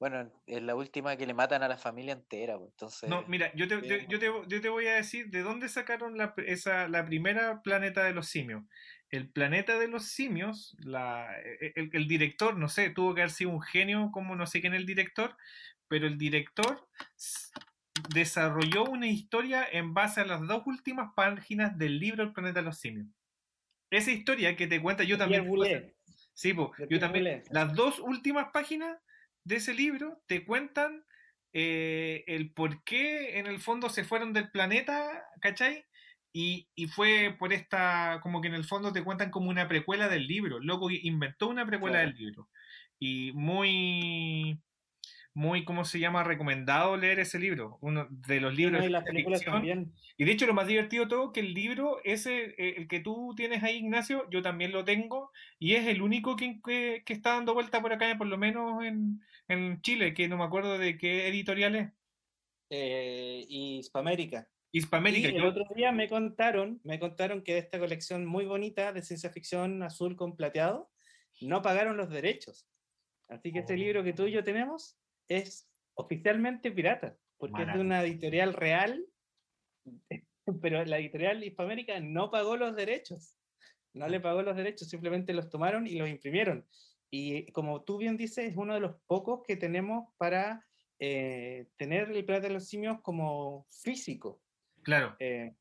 bueno, 0.00 0.30
es 0.46 0.62
la 0.62 0.74
última 0.74 1.16
que 1.16 1.26
le 1.26 1.34
matan 1.34 1.62
a 1.62 1.68
la 1.68 1.78
familia 1.78 2.12
entera, 2.12 2.56
pues, 2.56 2.70
entonces... 2.70 3.10
No, 3.10 3.24
mira, 3.26 3.52
yo 3.54 3.66
te, 3.68 3.74
yo, 3.76 3.80
bien. 3.80 4.06
yo 4.08 4.18
te, 4.18 4.26
yo 4.48 4.60
te 4.60 4.68
voy 4.68 4.86
a 4.86 4.94
decir 4.94 5.30
de 5.30 5.42
dónde 5.42 5.68
sacaron 5.68 6.16
la, 6.16 6.34
esa, 6.46 6.88
la 6.88 7.04
primera 7.04 7.62
planeta 7.62 8.04
de 8.04 8.12
los 8.12 8.28
simios. 8.28 8.64
El 9.10 9.30
planeta 9.30 9.78
de 9.78 9.88
los 9.88 10.06
simios, 10.06 10.76
la, 10.80 11.28
e- 11.40 11.72
el, 11.76 11.90
el 11.92 12.06
director, 12.08 12.56
no 12.56 12.68
sé, 12.68 12.90
tuvo 12.90 13.14
que 13.14 13.22
haber 13.22 13.32
sido 13.32 13.50
un 13.50 13.62
genio, 13.62 14.10
como 14.12 14.36
no 14.36 14.46
sé 14.46 14.60
quién 14.60 14.74
el 14.74 14.86
director, 14.86 15.36
pero 15.88 16.06
el 16.06 16.18
director 16.18 16.86
desarrolló 18.10 18.84
una 18.84 19.06
historia 19.08 19.66
en 19.70 19.94
base 19.94 20.20
a 20.20 20.24
las 20.24 20.46
dos 20.46 20.62
últimas 20.66 21.12
páginas 21.14 21.76
del 21.78 21.98
libro 21.98 22.22
El 22.22 22.32
planeta 22.32 22.60
de 22.60 22.66
los 22.66 22.78
simios. 22.78 23.06
Esa 23.90 24.10
historia 24.10 24.56
que 24.56 24.66
te 24.66 24.80
cuenta, 24.80 25.04
yo 25.04 25.16
también. 25.16 25.48
Sí, 26.34 26.54
po, 26.54 26.72
yo 26.88 26.98
también. 26.98 27.42
Las 27.50 27.74
dos 27.74 27.98
últimas 27.98 28.48
páginas 28.52 28.98
de 29.44 29.56
ese 29.56 29.74
libro 29.74 30.22
te 30.26 30.44
cuentan 30.44 31.04
eh, 31.52 32.24
el 32.26 32.52
por 32.52 32.84
qué 32.84 33.38
en 33.38 33.46
el 33.46 33.60
fondo 33.60 33.88
se 33.88 34.04
fueron 34.04 34.32
del 34.32 34.50
planeta, 34.50 35.24
¿cachai? 35.40 35.84
Y, 36.32 36.68
y 36.74 36.86
fue 36.86 37.34
por 37.38 37.52
esta, 37.52 38.20
como 38.22 38.40
que 38.40 38.48
en 38.48 38.54
el 38.54 38.64
fondo 38.64 38.92
te 38.92 39.02
cuentan 39.02 39.30
como 39.30 39.48
una 39.48 39.66
precuela 39.66 40.08
del 40.08 40.26
libro. 40.26 40.60
Loco 40.60 40.90
inventó 40.90 41.48
una 41.48 41.66
precuela 41.66 41.98
Claro. 42.00 42.10
del 42.10 42.18
libro. 42.18 42.48
Y 43.00 43.32
muy, 43.32 44.60
muy, 45.38 45.64
¿cómo 45.64 45.84
se 45.84 46.00
llama? 46.00 46.24
Recomendado 46.24 46.96
leer 46.96 47.20
ese 47.20 47.38
libro. 47.38 47.78
Uno 47.80 48.06
de 48.10 48.40
los 48.40 48.54
libros 48.54 48.78
no, 48.80 48.84
y 48.84 48.88
de 48.88 48.90
las 48.92 49.04
películas 49.04 49.40
ficción. 49.40 49.54
también. 49.56 49.92
Y 50.16 50.24
de 50.24 50.32
hecho 50.32 50.46
lo 50.46 50.54
más 50.54 50.66
divertido 50.66 51.04
de 51.04 51.10
todo 51.10 51.32
que 51.32 51.40
el 51.40 51.54
libro 51.54 52.00
ese, 52.04 52.54
eh, 52.58 52.74
el 52.76 52.88
que 52.88 52.98
tú 53.00 53.34
tienes 53.36 53.62
ahí, 53.62 53.76
Ignacio, 53.76 54.28
yo 54.30 54.42
también 54.42 54.72
lo 54.72 54.84
tengo 54.84 55.30
y 55.58 55.74
es 55.76 55.86
el 55.86 56.02
único 56.02 56.34
que, 56.36 56.60
que- 56.64 57.02
que 57.06 57.12
está 57.12 57.34
dando 57.34 57.54
vuelta 57.54 57.80
por 57.80 57.92
acá, 57.92 58.16
por 58.18 58.26
lo 58.26 58.36
menos 58.36 58.82
en, 58.84 59.20
en 59.46 59.80
Chile, 59.82 60.12
que 60.12 60.26
no 60.28 60.36
me 60.38 60.44
acuerdo 60.44 60.76
de 60.76 60.98
qué 60.98 61.28
editorial 61.28 61.76
es. 61.76 61.88
eh, 62.70 63.44
Hispamérica. 63.48 64.48
Hispamérica. 64.72 65.28
Y 65.28 65.36
el 65.36 65.42
yo- 65.42 65.48
otro 65.48 65.64
día 65.74 65.92
me 65.92 66.08
contaron, 66.08 66.80
me 66.84 66.98
contaron 66.98 67.42
que 67.42 67.52
de 67.54 67.60
esta 67.60 67.78
colección 67.78 68.26
muy 68.26 68.44
bonita 68.44 68.92
de 68.92 69.02
ciencia 69.02 69.30
ficción 69.30 69.82
azul 69.82 70.16
con 70.16 70.36
plateado, 70.36 70.90
no 71.40 71.62
pagaron 71.62 71.96
los 71.96 72.10
derechos. 72.10 72.66
Así 73.28 73.52
que 73.52 73.60
este 73.60 73.74
Oh. 73.74 73.76
libro 73.76 74.02
que 74.02 74.12
tú 74.12 74.26
y 74.26 74.32
yo 74.32 74.42
tenemos 74.42 74.98
es 75.28 75.68
oficialmente 75.94 76.70
pirata, 76.70 77.16
porque 77.36 77.62
es 77.62 77.66
de 77.66 77.66
Maravilla. 77.66 77.84
una 77.84 78.02
editorial 78.02 78.54
real, 78.54 79.06
pero 80.62 80.84
la 80.84 80.98
editorial 80.98 81.44
Hispamérica 81.44 82.00
no 82.00 82.30
pagó 82.30 82.56
los 82.56 82.74
derechos. 82.74 83.36
No 83.94 84.06
le 84.08 84.20
pagó 84.20 84.42
los 84.42 84.56
derechos, 84.56 84.88
simplemente 84.88 85.32
los 85.32 85.48
tomaron 85.48 85.86
y 85.86 85.96
los 85.96 86.08
imprimieron. 86.08 86.66
Y 87.10 87.50
como 87.52 87.82
tú 87.82 87.96
bien 87.98 88.16
dices, 88.16 88.50
es 88.50 88.56
uno 88.56 88.74
de 88.74 88.80
los 88.80 88.96
pocos 89.06 89.42
que 89.46 89.56
tenemos 89.56 90.12
para 90.18 90.66
eh, 90.98 91.68
tener 91.76 92.10
el 92.10 92.24
planeta 92.24 92.48
de 92.48 92.54
los 92.54 92.68
simios 92.68 93.00
como 93.02 93.66
físico. 93.70 94.42
Claro. 94.82 95.16
Eh, 95.18 95.54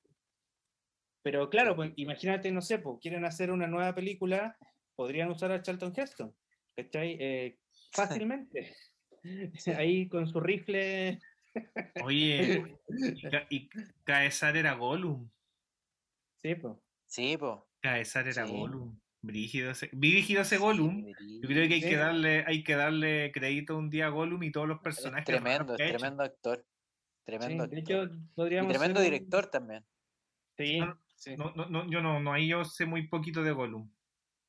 pero 1.23 1.49
claro, 1.49 1.75
pues, 1.75 1.91
imagínate, 1.95 2.51
no 2.51 2.61
sé, 2.61 2.79
pues, 2.79 2.99
quieren 3.01 3.25
hacer 3.25 3.51
una 3.51 3.67
nueva 3.67 3.93
película, 3.95 4.57
podrían 4.95 5.29
usar 5.29 5.51
a 5.51 5.61
Charlton 5.61 5.93
Heston, 5.95 6.35
¿cachai? 6.75 7.17
Eh, 7.19 7.59
fácilmente. 7.91 8.73
Ahí 9.77 10.07
con 10.07 10.27
su 10.27 10.39
rifle. 10.39 11.19
Oye, 12.03 12.77
y, 12.89 13.21
Ca- 13.29 13.47
y 13.49 13.69
Caesar 14.03 14.57
era 14.57 14.73
Gollum. 14.73 15.29
Sí, 16.37 16.55
pues. 16.55 16.75
Sí, 17.05 17.37
pues. 17.37 17.59
Caesar 17.81 18.27
era 18.27 18.45
Sí. 18.45 18.51
Gollum. 18.53 18.99
Brígido 19.21 19.71
ese, 19.71 19.89
brígido 19.93 20.41
ese 20.43 20.57
Gollum. 20.57 21.05
Yo 21.07 21.47
creo 21.47 21.67
que 21.67 21.73
hay 21.75 21.81
que 21.81 21.95
darle, 21.97 22.43
hay 22.45 22.63
que 22.63 22.75
darle 22.75 23.31
crédito 23.33 23.75
un 23.77 23.89
día 23.89 24.05
a 24.05 24.09
Gollum 24.09 24.43
y 24.43 24.51
todos 24.51 24.67
los 24.67 24.79
personajes. 24.79 25.25
Tremendo, 25.25 25.73
es 25.73 25.79
hecho. 25.81 25.97
tremendo 25.97 26.23
actor. 26.23 26.59
Sí, 26.59 27.23
Tremendo 27.25 27.67
de 27.67 27.77
actor. 27.79 28.05
hecho, 28.05 28.13
Y 28.13 28.17
podríamos. 28.35 28.69
tremendo 28.71 29.01
director 29.01 29.47
también. 29.47 29.83
Sí, 30.55 30.79
No, 30.79 30.97
sí. 31.15 31.35
No, 31.35 31.51
no, 31.55 31.65
no, 31.67 31.89
yo 31.89 32.01
no, 32.01 32.19
no, 32.19 32.31
ahí 32.31 32.47
yo 32.47 32.63
sé 32.63 32.85
muy 32.85 33.07
poquito 33.07 33.43
de 33.43 33.51
Gollum. 33.51 33.91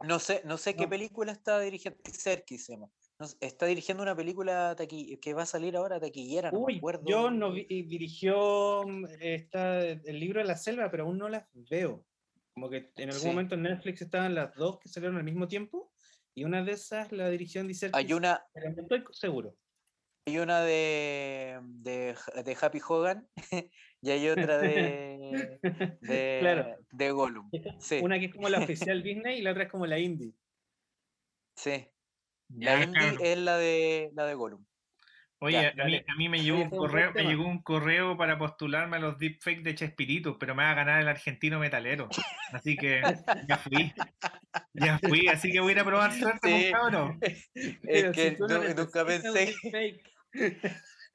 No 0.04 0.18
sé, 0.20 0.42
no 0.44 0.58
sé 0.58 0.76
qué 0.76 0.86
película 0.86 1.32
está 1.32 1.58
dirigiendo. 1.58 1.98
Serkis 2.12 2.66
se 2.66 2.74
llama. 2.74 2.88
No 3.20 3.26
está 3.40 3.66
dirigiendo 3.66 4.02
una 4.04 4.14
película 4.14 4.76
que 5.20 5.34
va 5.34 5.42
a 5.42 5.46
salir 5.46 5.76
ahora 5.76 5.98
taquillera, 5.98 6.52
no 6.52 6.60
me 6.60 6.64
Uy, 6.66 6.76
acuerdo. 6.78 7.02
yo 7.04 7.30
no 7.32 7.52
vi- 7.52 7.66
dirigió 7.66 8.84
mm, 8.86 9.06
esta, 9.20 9.80
el 9.84 10.20
libro 10.20 10.40
de 10.40 10.46
la 10.46 10.56
selva, 10.56 10.88
pero 10.88 11.04
aún 11.04 11.18
no 11.18 11.28
las 11.28 11.48
veo. 11.52 12.06
Como 12.54 12.70
que 12.70 12.92
en 12.96 13.08
algún 13.10 13.18
Sí. 13.22 13.28
momento 13.28 13.54
en 13.56 13.62
Netflix 13.62 14.02
estaban 14.02 14.34
las 14.36 14.54
dos 14.54 14.78
que 14.78 14.88
salieron 14.88 15.16
al 15.16 15.24
mismo 15.24 15.48
tiempo, 15.48 15.92
y 16.32 16.44
una 16.44 16.62
de 16.62 16.72
esas 16.72 17.10
la 17.10 17.28
dirigió 17.28 17.62
Serkis, 17.74 17.90
Hay 17.92 18.12
una, 18.12 18.40
pero 18.54 18.70
no 18.70 18.82
estoy 18.82 19.04
seguro. 19.10 19.56
hay 20.26 20.38
una 20.38 20.60
de, 20.62 21.58
de, 21.64 22.56
Happy 22.60 22.80
Hogan 22.88 23.28
y 24.00 24.10
hay 24.10 24.28
otra 24.28 24.58
de, 24.58 25.58
de, 25.60 26.38
Claro. 26.40 26.76
de 26.92 27.10
Gollum. 27.10 27.50
Sí, 27.80 27.98
Una 28.00 28.20
que 28.20 28.26
es 28.26 28.32
como 28.32 28.48
la 28.48 28.58
oficial 28.58 29.02
Disney 29.02 29.40
y 29.40 29.42
la 29.42 29.50
otra 29.50 29.64
es 29.64 29.70
como 29.72 29.86
la 29.86 29.98
indie. 29.98 30.34
sí. 31.56 31.88
Ya, 32.48 32.82
es 32.82 33.38
la 33.38 33.56
de 33.58 34.10
la 34.14 34.26
de 34.26 34.34
Gollum. 34.34 34.64
Oye, 35.40 35.52
Ya, 35.52 35.68
a, 35.68 35.70
mí, 35.70 35.76
dale. 35.76 36.04
a 36.08 36.16
mí 36.16 36.28
me 36.28 36.42
llegó 36.42 36.58
un 36.60 36.68
correo, 36.70 37.12
me 37.14 37.22
llegó 37.22 37.46
un 37.46 37.62
correo 37.62 38.16
para 38.16 38.38
postularme 38.38 38.96
a 38.96 39.00
los 39.00 39.18
deepfakes 39.18 39.62
de 39.62 39.74
Chespirito, 39.76 40.36
pero 40.36 40.56
me 40.56 40.64
va 40.64 40.72
a 40.72 40.74
ganar 40.74 41.00
el 41.00 41.06
argentino 41.06 41.60
metalero. 41.60 42.08
Así 42.52 42.76
que 42.76 43.02
ya 43.48 43.56
fui. 43.58 43.92
Ya 44.74 44.98
fui, 44.98 45.28
así 45.28 45.52
que 45.52 45.60
voy 45.60 45.68
a 45.70 45.72
ir 45.72 45.80
a 45.80 45.84
probar 45.84 46.12
suerte 46.12 46.40
con 46.50 46.60
Sí. 46.60 46.72
cabrón. 46.72 47.18
Es 47.54 48.10
que 48.10 48.34
si 48.36 48.42
no- 48.42 48.74
nunca 48.74 49.02
un 49.02 49.06
pensé. 49.06 49.54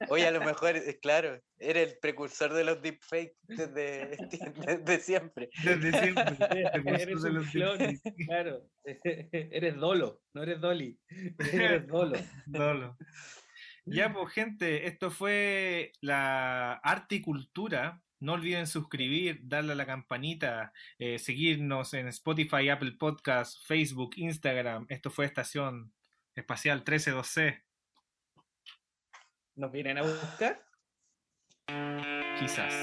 Oye, 0.08 0.26
a 0.26 0.30
lo 0.30 0.40
mejor, 0.40 0.76
eh, 0.76 0.98
claro, 1.00 1.40
era 1.58 1.80
el 1.80 1.96
precursor 2.00 2.52
de 2.52 2.64
los 2.64 2.82
deepfakes 2.82 3.36
desde, 3.48 4.16
desde 4.86 5.00
siempre. 5.00 5.50
Desde 5.62 5.92
siempre. 5.92 6.36
Eres 7.02 7.22
de 7.22 7.30
los 7.30 7.46
clon, 7.48 7.78
claro. 8.26 8.68
Eres 8.84 9.76
Dolo, 9.76 10.20
no 10.34 10.42
eres 10.42 10.60
Dolly. 10.60 10.98
Eres 11.52 11.86
Dolo. 11.86 12.18
Dolo. 12.46 12.96
Ya, 13.86 14.12
pues, 14.12 14.32
gente, 14.32 14.86
esto 14.86 15.10
fue 15.10 15.92
la 16.00 16.72
arte 16.72 17.16
y 17.16 17.20
cultura. 17.20 18.00
No 18.20 18.32
olviden 18.32 18.66
suscribir, 18.66 19.40
darle 19.42 19.72
a 19.72 19.76
la 19.76 19.84
campanita, 19.84 20.72
eh, 20.98 21.18
seguirnos 21.18 21.92
en 21.92 22.08
Spotify, 22.08 22.70
Apple 22.70 22.92
Podcasts, 22.98 23.62
Facebook, 23.66 24.12
Instagram. 24.16 24.86
Esto 24.88 25.10
fue 25.10 25.26
Estación 25.26 25.92
Espacial 26.34 26.82
132C. 26.84 27.63
¿Nos 29.56 29.70
vienen 29.70 29.98
a 29.98 30.02
buscar? 30.02 30.60
Quizás. 32.38 32.74